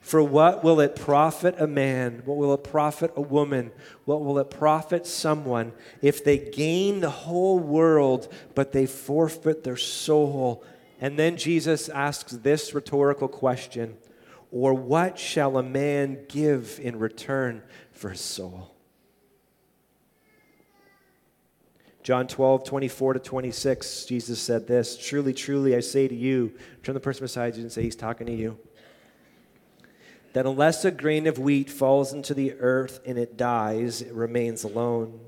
For 0.00 0.22
what 0.22 0.64
will 0.64 0.80
it 0.80 0.96
profit 0.96 1.60
a 1.60 1.66
man? 1.68 2.22
What 2.24 2.36
will 2.36 2.54
it 2.54 2.64
profit 2.64 3.12
a 3.14 3.20
woman? 3.20 3.70
What 4.04 4.20
will 4.22 4.38
it 4.40 4.50
profit 4.50 5.06
someone 5.06 5.72
if 6.00 6.24
they 6.24 6.38
gain 6.38 7.00
the 7.00 7.10
whole 7.10 7.58
world, 7.60 8.32
but 8.56 8.72
they 8.72 8.86
forfeit 8.86 9.62
their 9.62 9.76
soul? 9.76 10.64
And 11.02 11.18
then 11.18 11.36
Jesus 11.36 11.88
asks 11.88 12.30
this 12.30 12.72
rhetorical 12.72 13.26
question 13.26 13.96
Or 14.52 14.72
what 14.72 15.18
shall 15.18 15.58
a 15.58 15.62
man 15.62 16.20
give 16.28 16.78
in 16.80 16.96
return 16.96 17.62
for 17.90 18.10
his 18.10 18.20
soul? 18.20 18.72
John 22.04 22.28
12, 22.28 22.64
24 22.64 23.14
to 23.14 23.18
26, 23.18 24.04
Jesus 24.06 24.40
said 24.40 24.68
this 24.68 24.96
Truly, 24.96 25.34
truly, 25.34 25.74
I 25.74 25.80
say 25.80 26.06
to 26.06 26.14
you, 26.14 26.52
turn 26.84 26.94
the 26.94 27.00
person 27.00 27.24
beside 27.24 27.56
you 27.56 27.62
and 27.62 27.72
say, 27.72 27.82
He's 27.82 27.96
talking 27.96 28.28
to 28.28 28.32
you. 28.32 28.56
That 30.34 30.46
unless 30.46 30.84
a 30.84 30.92
grain 30.92 31.26
of 31.26 31.36
wheat 31.36 31.68
falls 31.68 32.12
into 32.12 32.32
the 32.32 32.52
earth 32.60 33.00
and 33.04 33.18
it 33.18 33.36
dies, 33.36 34.02
it 34.02 34.14
remains 34.14 34.62
alone. 34.62 35.18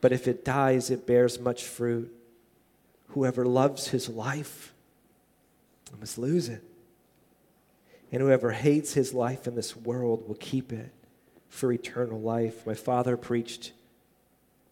But 0.00 0.12
if 0.12 0.26
it 0.26 0.46
dies, 0.46 0.90
it 0.90 1.06
bears 1.06 1.38
much 1.38 1.64
fruit. 1.64 2.10
Whoever 3.08 3.44
loves 3.44 3.88
his 3.88 4.08
life 4.08 4.72
I 5.92 5.98
must 5.98 6.18
lose 6.18 6.48
it. 6.48 6.62
And 8.12 8.20
whoever 8.20 8.50
hates 8.52 8.94
his 8.94 9.14
life 9.14 9.46
in 9.46 9.54
this 9.54 9.76
world 9.76 10.26
will 10.26 10.36
keep 10.36 10.72
it 10.72 10.92
for 11.48 11.72
eternal 11.72 12.20
life. 12.20 12.66
My 12.66 12.74
father 12.74 13.16
preached 13.16 13.72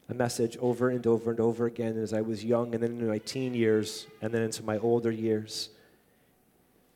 a 0.08 0.14
message 0.14 0.56
over 0.58 0.88
and 0.88 1.06
over 1.06 1.30
and 1.30 1.40
over 1.40 1.66
again 1.66 1.98
as 1.98 2.12
I 2.12 2.22
was 2.22 2.44
young 2.44 2.74
and 2.74 2.82
then 2.82 2.92
into 2.92 3.04
my 3.04 3.18
teen 3.18 3.54
years 3.54 4.06
and 4.22 4.32
then 4.32 4.42
into 4.42 4.62
my 4.62 4.78
older 4.78 5.10
years. 5.10 5.68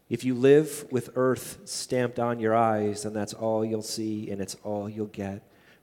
If 0.09 0.25
you 0.25 0.35
live 0.35 0.87
with 0.91 1.11
earth 1.15 1.59
stamped 1.65 2.19
on 2.19 2.41
your 2.41 2.55
eyes, 2.55 3.03
then 3.03 3.13
that's 3.13 3.35
all 3.35 3.65
you'll 3.65 3.83
see 3.83 4.31
and 4.31 4.41
it's 4.41 4.57
all 4.63 4.89
you'll 4.89 5.07
get. 5.07 5.43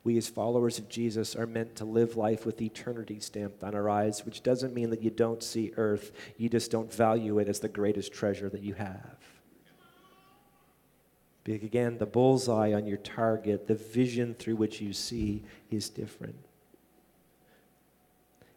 We, 0.09 0.17
as 0.17 0.27
followers 0.27 0.79
of 0.79 0.89
Jesus, 0.89 1.35
are 1.35 1.45
meant 1.45 1.75
to 1.75 1.85
live 1.85 2.17
life 2.17 2.43
with 2.43 2.63
eternity 2.63 3.19
stamped 3.19 3.63
on 3.63 3.75
our 3.75 3.87
eyes, 3.87 4.25
which 4.25 4.41
doesn't 4.41 4.73
mean 4.73 4.89
that 4.89 5.03
you 5.03 5.11
don't 5.11 5.43
see 5.43 5.71
earth. 5.77 6.11
You 6.35 6.49
just 6.49 6.71
don't 6.71 6.91
value 6.91 7.37
it 7.37 7.47
as 7.47 7.59
the 7.59 7.69
greatest 7.69 8.11
treasure 8.11 8.49
that 8.49 8.63
you 8.63 8.73
have. 8.73 9.17
Again, 11.45 11.99
the 11.99 12.07
bullseye 12.07 12.73
on 12.73 12.87
your 12.87 12.97
target, 12.97 13.67
the 13.67 13.75
vision 13.75 14.33
through 14.33 14.55
which 14.55 14.81
you 14.81 14.93
see 14.93 15.43
is 15.69 15.89
different. 15.89 16.43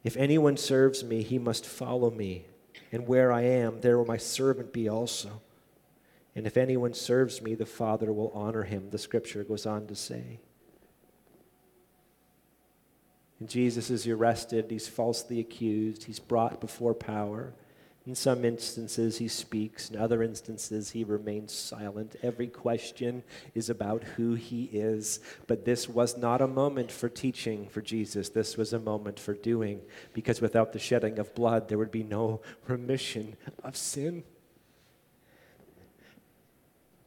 If 0.05 0.17
anyone 0.17 0.57
serves 0.57 1.05
me, 1.05 1.23
he 1.23 1.39
must 1.39 1.67
follow 1.67 2.11
me, 2.11 2.47
and 2.93 3.07
where 3.07 3.31
I 3.31 3.43
am, 3.43 3.83
there 3.83 3.99
will 3.99 4.07
my 4.07 4.17
servant 4.17 4.73
be 4.73 4.89
also. 4.89 5.43
And 6.35 6.47
if 6.47 6.57
anyone 6.57 6.95
serves 6.95 7.43
me, 7.43 7.55
the 7.55 7.67
Father 7.67 8.11
will 8.11 8.33
honor 8.35 8.63
him, 8.63 8.89
the 8.89 8.97
scripture 8.97 9.45
goes 9.45 9.67
on 9.67 9.87
to 9.89 9.95
say. 9.95 10.41
And 13.43 13.51
Jesus 13.51 13.91
is 13.91 14.07
arrested, 14.07 14.67
he's 14.71 14.87
falsely 14.87 15.41
accused, 15.41 16.05
he's 16.05 16.21
brought 16.21 16.61
before 16.61 16.95
power. 16.95 17.53
In 18.07 18.15
some 18.15 18.45
instances, 18.45 19.19
he 19.19 19.27
speaks. 19.27 19.91
In 19.91 19.97
other 19.97 20.23
instances, 20.23 20.93
he 20.93 21.03
remains 21.03 21.53
silent. 21.53 22.15
Every 22.23 22.47
question 22.47 23.25
is 23.53 23.69
about 23.69 24.05
who 24.05 24.35
he 24.35 24.67
is. 24.67 25.19
But 25.49 25.65
this 25.65 25.89
was 25.89 26.17
not 26.17 26.41
a 26.41 26.47
moment 26.47 26.93
for 26.93 27.09
teaching 27.09 27.69
for 27.69 27.81
Jesus. 27.81 28.29
This 28.29 28.57
was 28.57 28.73
a 28.73 28.79
moment 28.79 29.19
for 29.19 29.35
doing, 29.35 29.81
because 30.13 30.41
without 30.41 30.73
the 30.73 30.79
shedding 30.79 31.19
of 31.19 31.35
blood, 31.35 31.67
there 31.67 31.79
would 31.79 31.91
be 31.91 32.05
no 32.05 32.43
remission 32.69 33.35
of 33.65 33.77
sin. 33.77 34.23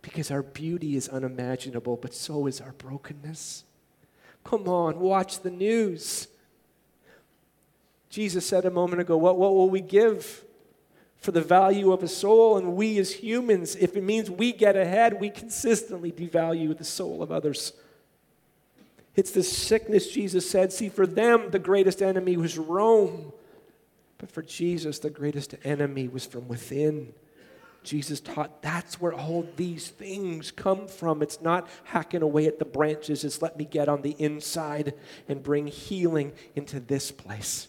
Because 0.02 0.32
our 0.32 0.44
beauty 0.44 0.98
is 0.98 1.08
unimaginable, 1.08 1.96
but 1.96 2.14
so 2.14 2.46
is 2.46 2.60
our 2.60 2.74
brokenness. 2.74 3.64
Come 4.46 4.70
on, 4.70 5.00
watch 5.00 5.42
the 5.42 5.52
news. 5.52 6.30
Jesus 8.10 8.46
said 8.46 8.64
a 8.64 8.72
moment 8.72 9.02
ago, 9.02 9.18
What, 9.18 9.38
what 9.38 9.54
will 9.54 9.70
we 9.70 9.82
give? 9.82 10.46
for 11.26 11.32
the 11.32 11.42
value 11.42 11.92
of 11.92 12.04
a 12.04 12.08
soul, 12.08 12.56
and 12.56 12.76
we 12.76 13.00
as 13.00 13.12
humans, 13.12 13.76
if 13.76 13.98
it 13.98 14.04
means 14.04 14.30
we 14.30 14.54
get 14.54 14.76
ahead, 14.76 15.20
we 15.20 15.32
consistently 15.32 16.12
devalue 16.12 16.78
the 16.78 16.84
soul 16.84 17.24
of 17.24 17.32
others. 17.32 17.74
It's 19.16 19.32
the 19.32 19.42
sickness, 19.42 20.12
Jesus 20.12 20.48
said. 20.48 20.72
See, 20.72 20.88
for 20.88 21.08
them, 21.08 21.50
the 21.50 21.58
greatest 21.58 22.04
enemy 22.04 22.38
was 22.38 22.60
Rome. 22.60 23.34
But 24.20 24.30
for 24.30 24.44
Jesus, 24.44 25.00
the 25.00 25.10
greatest 25.10 25.56
enemy 25.64 26.08
was 26.08 26.28
from 26.28 26.48
within. 26.48 27.12
Jesus 27.86 28.20
taught 28.20 28.62
that's 28.62 29.00
where 29.00 29.14
all 29.14 29.48
these 29.56 29.88
things 29.88 30.52
come 30.52 30.88
from. 30.88 31.22
It's 31.22 31.42
not 31.42 31.70
hacking 31.86 32.24
away 32.24 32.48
at 32.48 32.60
the 32.60 32.66
branches, 32.66 33.24
it's 33.24 33.42
let 33.42 33.58
me 33.58 33.66
get 33.66 33.88
on 33.88 34.02
the 34.02 34.16
inside 34.20 34.94
and 35.30 35.42
bring 35.42 35.68
healing 35.68 36.34
into 36.56 36.80
this 36.80 37.12
place. 37.12 37.68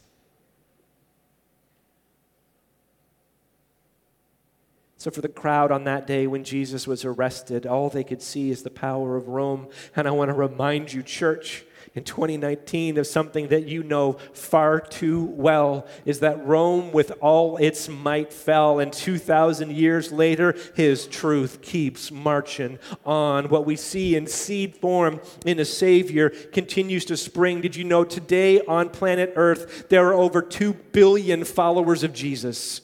So, 4.96 5.10
for 5.10 5.20
the 5.20 5.28
crowd 5.28 5.70
on 5.70 5.84
that 5.84 6.06
day 6.06 6.26
when 6.26 6.42
Jesus 6.42 6.86
was 6.86 7.04
arrested, 7.04 7.66
all 7.66 7.90
they 7.90 8.02
could 8.02 8.22
see 8.22 8.50
is 8.50 8.62
the 8.62 8.70
power 8.70 9.16
of 9.16 9.28
Rome. 9.28 9.68
And 9.94 10.08
I 10.08 10.10
want 10.10 10.30
to 10.30 10.34
remind 10.34 10.92
you, 10.92 11.02
church, 11.02 11.65
in 11.94 12.04
2019 12.04 12.98
of 12.98 13.06
something 13.06 13.48
that 13.48 13.66
you 13.66 13.82
know 13.82 14.14
far 14.32 14.80
too 14.80 15.24
well 15.24 15.86
is 16.04 16.20
that 16.20 16.44
Rome, 16.46 16.92
with 16.92 17.12
all 17.20 17.56
its 17.56 17.88
might, 17.88 18.32
fell. 18.32 18.78
And 18.78 18.92
2,000 18.92 19.72
years 19.72 20.12
later, 20.12 20.54
his 20.74 21.06
truth 21.06 21.62
keeps 21.62 22.10
marching 22.10 22.78
on. 23.04 23.48
What 23.48 23.66
we 23.66 23.76
see 23.76 24.14
in 24.14 24.26
seed 24.26 24.76
form 24.76 25.20
in 25.44 25.58
a 25.58 25.64
Savior 25.64 26.30
continues 26.30 27.04
to 27.06 27.16
spring. 27.16 27.60
Did 27.60 27.76
you 27.76 27.84
know 27.84 28.04
today 28.04 28.60
on 28.62 28.90
planet 28.90 29.32
Earth, 29.36 29.88
there 29.88 30.06
are 30.08 30.14
over 30.14 30.42
2 30.42 30.72
billion 30.72 31.44
followers 31.44 32.02
of 32.02 32.12
Jesus? 32.12 32.82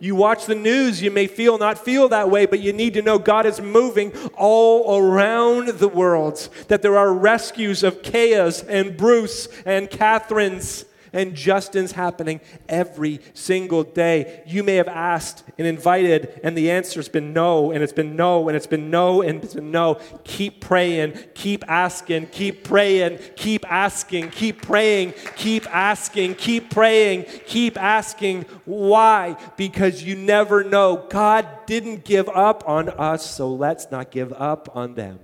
You 0.00 0.14
watch 0.14 0.46
the 0.46 0.54
news, 0.54 1.02
you 1.02 1.10
may 1.10 1.26
feel 1.26 1.58
not 1.58 1.84
feel 1.84 2.08
that 2.08 2.30
way, 2.30 2.46
but 2.46 2.60
you 2.60 2.72
need 2.72 2.94
to 2.94 3.02
know 3.02 3.18
God 3.18 3.44
is 3.44 3.60
moving 3.60 4.12
all 4.34 4.98
around 4.98 5.68
the 5.68 5.88
world. 5.88 6.48
That 6.68 6.80
there 6.80 6.96
are 6.96 7.12
rescues 7.12 7.82
of 7.82 8.00
Kayas 8.00 8.64
and 8.66 8.96
Bruce 8.96 9.46
and 9.66 9.90
Catherine's 9.90 10.86
and 11.12 11.34
Justin's 11.34 11.92
happening 11.92 12.40
every 12.68 13.20
single 13.34 13.82
day. 13.84 14.42
You 14.46 14.62
may 14.62 14.76
have 14.76 14.88
asked 14.88 15.44
and 15.58 15.66
invited, 15.66 16.40
and 16.42 16.56
the 16.56 16.70
answer's 16.70 17.08
been 17.08 17.32
no, 17.32 17.70
and 17.70 17.82
it's 17.82 17.92
been 17.92 18.16
no, 18.16 18.48
and 18.48 18.56
it's 18.56 18.66
been 18.66 18.90
no, 18.90 19.22
and 19.22 19.42
it's 19.42 19.54
been 19.54 19.70
no. 19.70 19.98
Keep 20.24 20.60
praying, 20.60 21.18
keep 21.34 21.68
asking, 21.68 22.26
keep 22.28 22.64
praying, 22.64 23.18
keep 23.36 23.70
asking, 23.70 24.30
keep 24.30 24.62
praying, 24.62 25.14
keep 25.36 25.66
asking, 25.74 26.34
keep 26.34 26.70
praying, 26.70 27.24
keep 27.46 27.76
asking. 27.80 28.42
Why? 28.64 29.36
Because 29.56 30.02
you 30.02 30.16
never 30.16 30.64
know. 30.64 31.06
God 31.08 31.46
didn't 31.66 32.04
give 32.04 32.28
up 32.28 32.68
on 32.68 32.88
us, 32.90 33.24
so 33.24 33.52
let's 33.52 33.90
not 33.90 34.10
give 34.10 34.32
up 34.32 34.74
on 34.74 34.94
them. 34.94 35.20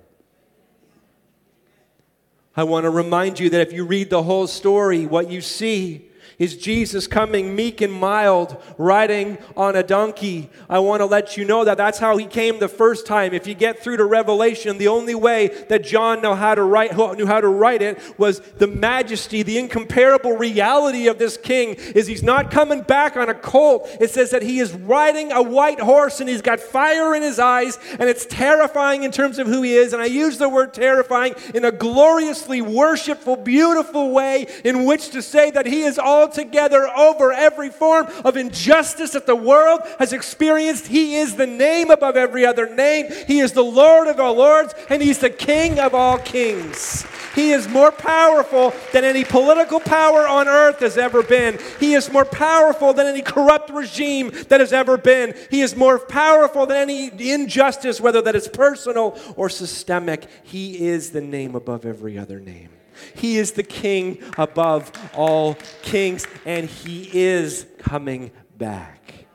I 2.57 2.65
want 2.65 2.85
to 2.85 2.91
remind 2.91 3.39
you 3.39 3.51
that 3.51 3.61
if 3.61 3.73
you 3.73 3.85
read 3.85 4.09
the 4.09 4.23
whole 4.23 4.47
story, 4.47 5.05
what 5.05 5.31
you 5.31 5.43
see 5.43 6.09
is 6.39 6.57
Jesus 6.57 7.07
coming 7.07 7.55
meek 7.55 7.81
and 7.81 7.93
mild, 7.93 8.63
riding 8.79 9.39
on 9.57 9.77
a 9.77 9.83
donkey. 9.83 10.51
I 10.69 10.79
want 10.81 11.01
to 11.01 11.07
let 11.07 11.37
you 11.37 11.45
know 11.45 11.65
that 11.65 11.77
that's 11.77 11.99
how 11.99 12.17
he 12.17 12.27
came 12.27 12.59
the 12.59 12.69
first 12.69 13.07
time. 13.07 13.33
If 13.33 13.47
you 13.47 13.55
get 13.55 13.79
through 13.81 13.99
to 13.99 14.05
Revelation, 14.05 14.79
the 14.79 14.89
only 14.89 15.15
way 15.15 15.49
that 15.69 15.85
John 15.85 16.23
knew 16.23 16.35
how 16.35 16.55
to 16.55 16.63
write, 16.63 16.97
knew 17.17 17.27
how 17.27 17.41
to 17.41 17.49
write 17.49 17.83
it 17.83 18.01
was 18.19 18.41
the 18.59 18.67
majesty, 18.67 19.43
the 19.43 19.59
incomparable 19.59 20.37
reality 20.37 21.07
of 21.09 21.19
this 21.19 21.37
king 21.37 21.75
is 21.95 22.07
he's 22.07 22.23
not 22.23 22.51
coming 22.51 22.83
back 22.83 23.17
on 23.17 23.29
a 23.29 23.35
colt. 23.35 23.89
It 24.01 24.11
says 24.11 24.31
that 24.31 24.43
he 24.43 24.59
is 24.59 24.73
riding 24.73 25.33
a 25.33 25.43
white 25.43 25.81
horse 25.81 26.21
and 26.21 26.29
he's 26.29 26.43
got 26.43 26.61
fire 26.61 27.15
in 27.15 27.23
his 27.23 27.39
eyes 27.39 27.79
and 27.99 28.09
it's 28.09 28.27
terrifying 28.27 29.03
in 29.03 29.11
terms 29.11 29.39
of 29.39 29.47
who 29.47 29.63
he 29.63 29.75
is. 29.75 29.93
And 29.93 30.03
I 30.03 30.07
use 30.07 30.39
the 30.39 30.49
word 30.49 30.75
terrifying 30.75 31.35
in 31.55 31.65
a 31.65 31.73
gloriously 31.73 32.61
worshipful, 32.61 33.37
beautiful 33.37 34.11
way 34.11 34.47
in 34.65 34.85
which 34.85 35.11
to 35.11 35.23
say 35.23 35.51
that 35.51 35.67
he 35.67 35.83
is 35.83 35.99
all 35.99 36.16
together 36.25 36.89
over 36.89 37.33
every 37.33 37.69
form 37.69 38.07
of 38.25 38.39
injustice 38.39 39.11
that 39.11 39.27
the 39.27 39.37
world 39.37 39.81
has 39.99 40.15
experienced. 40.15 40.87
He 40.87 41.17
is 41.17 41.37
the 41.37 41.47
name 41.47 41.91
above 41.91 42.17
every 42.17 42.47
other 42.47 42.75
name. 42.75 43.13
He 43.27 43.41
is 43.41 43.53
the 43.53 43.65
Lord 43.65 44.09
of 44.09 44.19
all 44.19 44.37
lords, 44.37 44.75
and 44.89 45.03
He's 45.03 45.19
the 45.19 45.31
King 45.31 45.79
of 45.79 45.95
all 45.95 46.19
kings. 46.19 47.05
He 47.37 47.53
is 47.53 47.69
more 47.69 47.93
powerful 47.93 48.75
than 48.93 49.05
any 49.05 49.23
political 49.23 49.79
power 49.79 50.27
on 50.27 50.49
earth 50.49 50.81
has 50.81 50.99
ever 50.99 51.23
been. 51.23 51.61
He 51.79 51.93
is 51.93 52.11
more 52.11 52.25
powerful 52.25 52.95
than 52.95 53.07
any 53.07 53.23
corrupt 53.23 53.71
regime 53.71 54.33
that 54.49 54.59
has 54.59 54.73
ever 54.73 54.97
been. 54.97 55.37
He 55.51 55.61
is 55.61 55.77
more 55.77 55.99
powerful 55.99 56.67
than 56.67 56.79
any 56.79 57.31
injustice, 57.33 58.01
whether 58.01 58.23
that 58.23 58.35
is 58.35 58.49
personal 58.49 59.19
or 59.37 59.49
systemic. 59.49 60.27
He 60.43 60.87
is 60.89 61.11
the 61.11 61.21
name 61.21 61.55
above 61.55 61.85
every 61.85 62.19
other 62.19 62.41
name. 62.41 62.71
He 63.15 63.37
is 63.37 63.53
the 63.53 63.63
king 63.63 64.19
above 64.39 64.91
all 65.15 65.59
kings, 65.83 66.27
and 66.47 66.69
he 66.69 67.11
is 67.13 67.67
coming 67.79 68.31
back. 68.57 69.27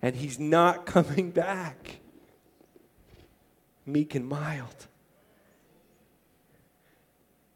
And 0.00 0.16
he's 0.16 0.38
not 0.38 0.86
coming 0.96 1.30
back 1.30 1.98
meek 3.86 4.14
and 4.14 4.26
mild. 4.26 4.86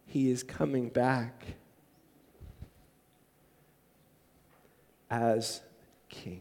He 0.08 0.30
is 0.30 0.42
coming 0.42 0.88
back 0.88 1.44
as 5.10 5.60
king. 6.08 6.40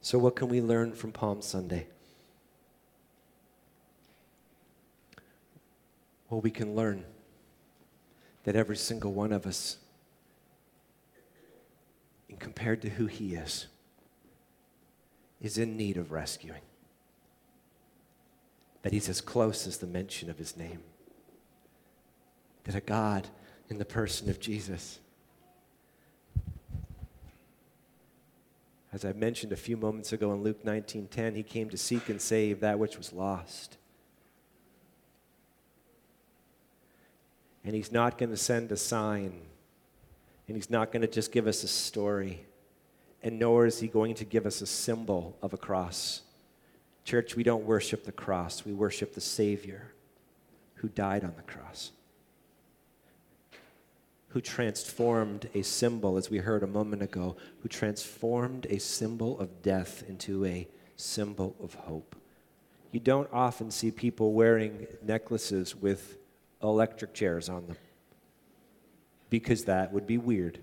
So, 0.00 0.18
what 0.18 0.34
can 0.34 0.48
we 0.48 0.60
learn 0.60 0.92
from 0.92 1.12
Palm 1.12 1.42
Sunday? 1.42 1.86
Well, 6.28 6.40
we 6.40 6.50
can 6.50 6.74
learn 6.74 7.04
that 8.44 8.56
every 8.56 8.76
single 8.76 9.12
one 9.12 9.32
of 9.32 9.46
us, 9.46 9.78
in 12.28 12.36
compared 12.36 12.82
to 12.82 12.88
who 12.88 13.06
He 13.06 13.34
is, 13.34 13.66
is 15.40 15.58
in 15.58 15.76
need 15.76 15.96
of 15.96 16.12
rescuing. 16.12 16.62
That 18.82 18.92
He's 18.92 19.08
as 19.08 19.20
close 19.20 19.66
as 19.66 19.78
the 19.78 19.86
mention 19.86 20.30
of 20.30 20.38
His 20.38 20.56
name. 20.56 20.82
That 22.64 22.74
a 22.74 22.80
God 22.80 23.28
in 23.68 23.78
the 23.78 23.84
person 23.84 24.28
of 24.30 24.40
Jesus 24.40 25.00
As 28.92 29.06
I 29.06 29.12
mentioned 29.14 29.52
a 29.52 29.56
few 29.56 29.78
moments 29.78 30.12
ago 30.12 30.34
in 30.34 30.42
Luke 30.42 30.64
19:10, 30.64 31.34
he 31.34 31.42
came 31.42 31.70
to 31.70 31.78
seek 31.78 32.10
and 32.10 32.20
save 32.20 32.60
that 32.60 32.78
which 32.78 32.98
was 32.98 33.12
lost. 33.12 33.78
And 37.64 37.74
he's 37.74 37.92
not 37.92 38.18
going 38.18 38.30
to 38.30 38.36
send 38.36 38.72
a 38.72 38.76
sign. 38.76 39.40
And 40.48 40.56
he's 40.56 40.70
not 40.70 40.92
going 40.92 41.02
to 41.02 41.08
just 41.08 41.32
give 41.32 41.46
us 41.46 41.62
a 41.62 41.68
story. 41.68 42.44
And 43.22 43.38
nor 43.38 43.66
is 43.66 43.80
he 43.80 43.88
going 43.88 44.14
to 44.16 44.24
give 44.24 44.46
us 44.46 44.60
a 44.60 44.66
symbol 44.66 45.36
of 45.42 45.52
a 45.52 45.56
cross. 45.56 46.22
Church, 47.04 47.36
we 47.36 47.42
don't 47.42 47.64
worship 47.64 48.04
the 48.04 48.12
cross, 48.12 48.64
we 48.64 48.72
worship 48.72 49.14
the 49.14 49.20
Savior 49.20 49.92
who 50.82 50.88
died 50.88 51.22
on 51.22 51.32
the 51.36 51.42
cross, 51.42 51.92
who 54.28 54.40
transformed 54.40 55.48
a 55.54 55.62
symbol, 55.62 56.16
as 56.16 56.28
we 56.28 56.38
heard 56.38 56.64
a 56.64 56.66
moment 56.66 57.02
ago, 57.02 57.36
who 57.60 57.68
transformed 57.68 58.66
a 58.68 58.78
symbol 58.78 59.38
of 59.38 59.62
death 59.62 60.02
into 60.08 60.44
a 60.44 60.66
symbol 60.96 61.54
of 61.62 61.74
hope. 61.74 62.16
You 62.90 62.98
don't 62.98 63.28
often 63.32 63.70
see 63.70 63.92
people 63.92 64.32
wearing 64.32 64.88
necklaces 65.02 65.76
with 65.76 66.18
electric 66.62 67.14
chairs 67.14 67.48
on 67.48 67.66
them 67.66 67.76
because 69.30 69.64
that 69.64 69.92
would 69.92 70.06
be 70.06 70.18
weird. 70.18 70.58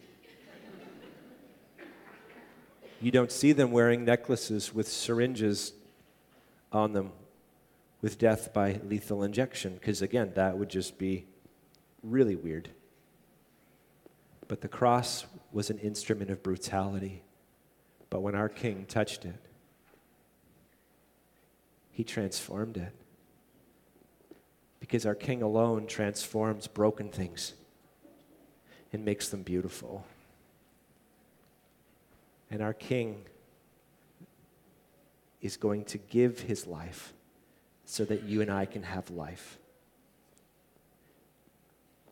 You 3.01 3.11
don't 3.11 3.31
see 3.31 3.53
them 3.53 3.71
wearing 3.71 4.03
necklaces 4.05 4.73
with 4.73 4.87
syringes 4.87 5.73
on 6.71 6.93
them 6.93 7.11
with 8.01 8.17
death 8.17 8.53
by 8.53 8.79
lethal 8.83 9.23
injection, 9.23 9.73
because 9.73 10.01
again, 10.01 10.31
that 10.35 10.57
would 10.57 10.69
just 10.69 10.97
be 10.97 11.25
really 12.03 12.35
weird. 12.35 12.69
But 14.47 14.61
the 14.61 14.67
cross 14.67 15.25
was 15.51 15.69
an 15.69 15.79
instrument 15.79 16.29
of 16.29 16.41
brutality. 16.43 17.23
But 18.09 18.21
when 18.21 18.35
our 18.35 18.49
king 18.49 18.85
touched 18.87 19.25
it, 19.25 19.35
he 21.91 22.03
transformed 22.03 22.77
it. 22.77 22.93
Because 24.79 25.05
our 25.05 25.15
king 25.15 25.41
alone 25.41 25.87
transforms 25.87 26.67
broken 26.67 27.09
things 27.09 27.53
and 28.93 29.03
makes 29.05 29.29
them 29.29 29.43
beautiful. 29.43 30.05
And 32.49 32.61
our 32.61 32.73
king 32.73 33.23
is 35.41 35.57
going 35.57 35.85
to 35.85 35.97
give 35.97 36.39
his 36.41 36.65
life 36.65 37.13
so 37.85 38.05
that 38.05 38.23
you 38.23 38.41
and 38.41 38.51
I 38.51 38.65
can 38.65 38.83
have 38.83 39.09
life. 39.09 39.57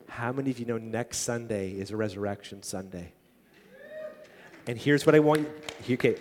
How 0.07 0.31
many 0.31 0.51
of 0.51 0.59
you 0.59 0.65
know 0.65 0.77
next 0.77 1.19
Sunday 1.19 1.71
is 1.71 1.91
a 1.91 1.97
resurrection 1.97 2.63
Sunday? 2.63 3.13
And 4.65 4.77
here's 4.77 5.05
what 5.05 5.15
I 5.15 5.19
want 5.19 5.47
you, 5.85 5.95
okay, 5.95 6.17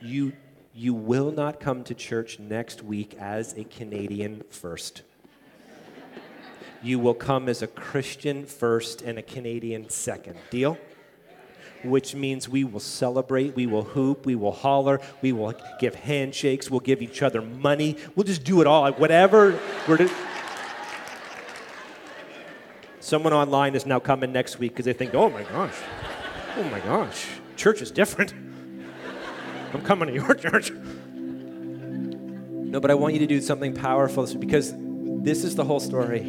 you, 0.00 0.32
you 0.74 0.94
will 0.94 1.30
not 1.30 1.60
come 1.60 1.84
to 1.84 1.94
church 1.94 2.38
next 2.38 2.82
week 2.82 3.14
as 3.18 3.54
a 3.54 3.64
Canadian 3.64 4.42
first. 4.50 5.02
You 6.82 6.98
will 6.98 7.14
come 7.14 7.48
as 7.48 7.62
a 7.62 7.66
Christian 7.66 8.44
first 8.44 9.02
and 9.02 9.18
a 9.18 9.22
Canadian 9.22 9.88
second. 9.88 10.36
Deal? 10.50 10.76
which 11.84 12.14
means 12.14 12.48
we 12.48 12.64
will 12.64 12.80
celebrate, 12.80 13.56
we 13.56 13.66
will 13.66 13.82
hoop, 13.82 14.24
we 14.24 14.34
will 14.34 14.52
holler, 14.52 15.00
we 15.20 15.32
will 15.32 15.54
give 15.80 15.94
handshakes, 15.94 16.70
we'll 16.70 16.80
give 16.80 17.02
each 17.02 17.22
other 17.22 17.42
money. 17.42 17.96
We'll 18.14 18.24
just 18.24 18.44
do 18.44 18.60
it 18.60 18.66
all, 18.66 18.82
like 18.82 18.98
whatever 18.98 19.58
we're. 19.88 20.08
Someone 23.00 23.32
online 23.32 23.74
is 23.74 23.84
now 23.84 23.98
coming 23.98 24.32
next 24.32 24.58
week 24.58 24.72
because 24.72 24.84
they 24.84 24.92
think, 24.92 25.14
oh 25.14 25.28
my 25.28 25.42
gosh, 25.42 25.74
oh 26.56 26.62
my 26.64 26.80
gosh, 26.80 27.26
church 27.56 27.82
is 27.82 27.90
different. 27.90 28.32
I'm 29.74 29.82
coming 29.82 30.08
to 30.08 30.14
your 30.14 30.34
church. 30.34 30.70
No, 30.70 32.80
but 32.80 32.90
I 32.90 32.94
want 32.94 33.14
you 33.14 33.20
to 33.20 33.26
do 33.26 33.40
something 33.40 33.74
powerful 33.74 34.26
because 34.38 34.72
this 35.22 35.44
is 35.44 35.54
the 35.54 35.64
whole 35.64 35.80
story. 35.80 36.20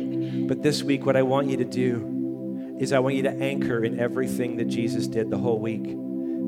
But 0.48 0.62
this 0.62 0.84
week, 0.84 1.06
what 1.06 1.16
I 1.16 1.24
want 1.24 1.50
you 1.50 1.58
to 1.58 1.66
do 1.66 2.78
is 2.80 2.94
I 2.94 3.00
want 3.00 3.16
you 3.16 3.24
to 3.24 3.32
anchor 3.32 3.84
in 3.84 4.00
everything 4.00 4.58
that 4.58 4.66
Jesus 4.66 5.08
did 5.08 5.30
the 5.30 5.38
whole 5.38 5.60
week. 5.60 5.86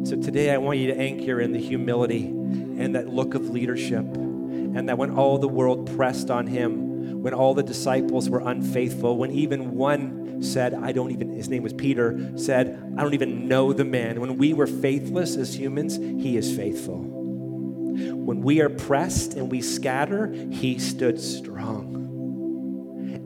So 0.07 0.15
today 0.15 0.53
I 0.53 0.57
want 0.57 0.77
you 0.77 0.87
to 0.87 0.97
anchor 0.99 1.39
in 1.39 1.51
the 1.51 1.59
humility 1.59 2.25
and 2.25 2.93
that 2.95 3.07
look 3.07 3.33
of 3.33 3.49
leadership. 3.49 4.05
And 4.05 4.89
that 4.89 4.97
when 4.97 5.11
all 5.11 5.37
the 5.37 5.47
world 5.47 5.95
pressed 5.95 6.29
on 6.29 6.47
him, 6.47 7.21
when 7.23 7.33
all 7.33 7.53
the 7.53 7.63
disciples 7.63 8.29
were 8.29 8.41
unfaithful, 8.41 9.17
when 9.17 9.31
even 9.31 9.75
one 9.75 10.43
said, 10.43 10.73
I 10.73 10.91
don't 10.91 11.11
even, 11.11 11.35
his 11.35 11.49
name 11.49 11.63
was 11.63 11.73
Peter, 11.73 12.37
said, 12.37 12.93
I 12.97 13.01
don't 13.01 13.13
even 13.13 13.47
know 13.47 13.73
the 13.73 13.85
man. 13.85 14.19
When 14.19 14.37
we 14.37 14.53
were 14.53 14.67
faithless 14.67 15.35
as 15.37 15.57
humans, 15.57 15.95
he 15.95 16.37
is 16.37 16.55
faithful. 16.55 16.99
When 16.99 18.41
we 18.41 18.61
are 18.61 18.69
pressed 18.69 19.35
and 19.35 19.49
we 19.49 19.61
scatter, 19.61 20.27
he 20.27 20.77
stood 20.77 21.19
strong. 21.19 22.04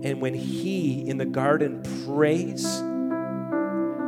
And 0.04 0.22
when 0.22 0.34
he 0.34 1.08
in 1.08 1.18
the 1.18 1.26
garden 1.26 1.84
prays, 2.06 2.82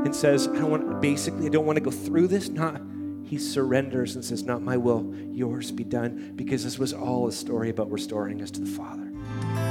and 0.03 0.15
says, 0.15 0.47
I 0.47 0.53
don't 0.53 0.71
want, 0.71 1.01
basically, 1.01 1.45
I 1.45 1.49
don't 1.49 1.65
want 1.65 1.77
to 1.77 1.83
go 1.83 1.91
through 1.91 2.27
this. 2.27 2.49
Not, 2.49 2.81
he 3.23 3.37
surrenders 3.37 4.15
and 4.15 4.25
says, 4.25 4.43
Not 4.43 4.61
my 4.61 4.77
will, 4.77 5.13
yours 5.31 5.71
be 5.71 5.83
done, 5.83 6.33
because 6.35 6.63
this 6.63 6.79
was 6.79 6.91
all 6.91 7.27
a 7.27 7.31
story 7.31 7.69
about 7.69 7.91
restoring 7.91 8.41
us 8.41 8.51
to 8.51 8.61
the 8.61 8.65
Father. 8.65 9.70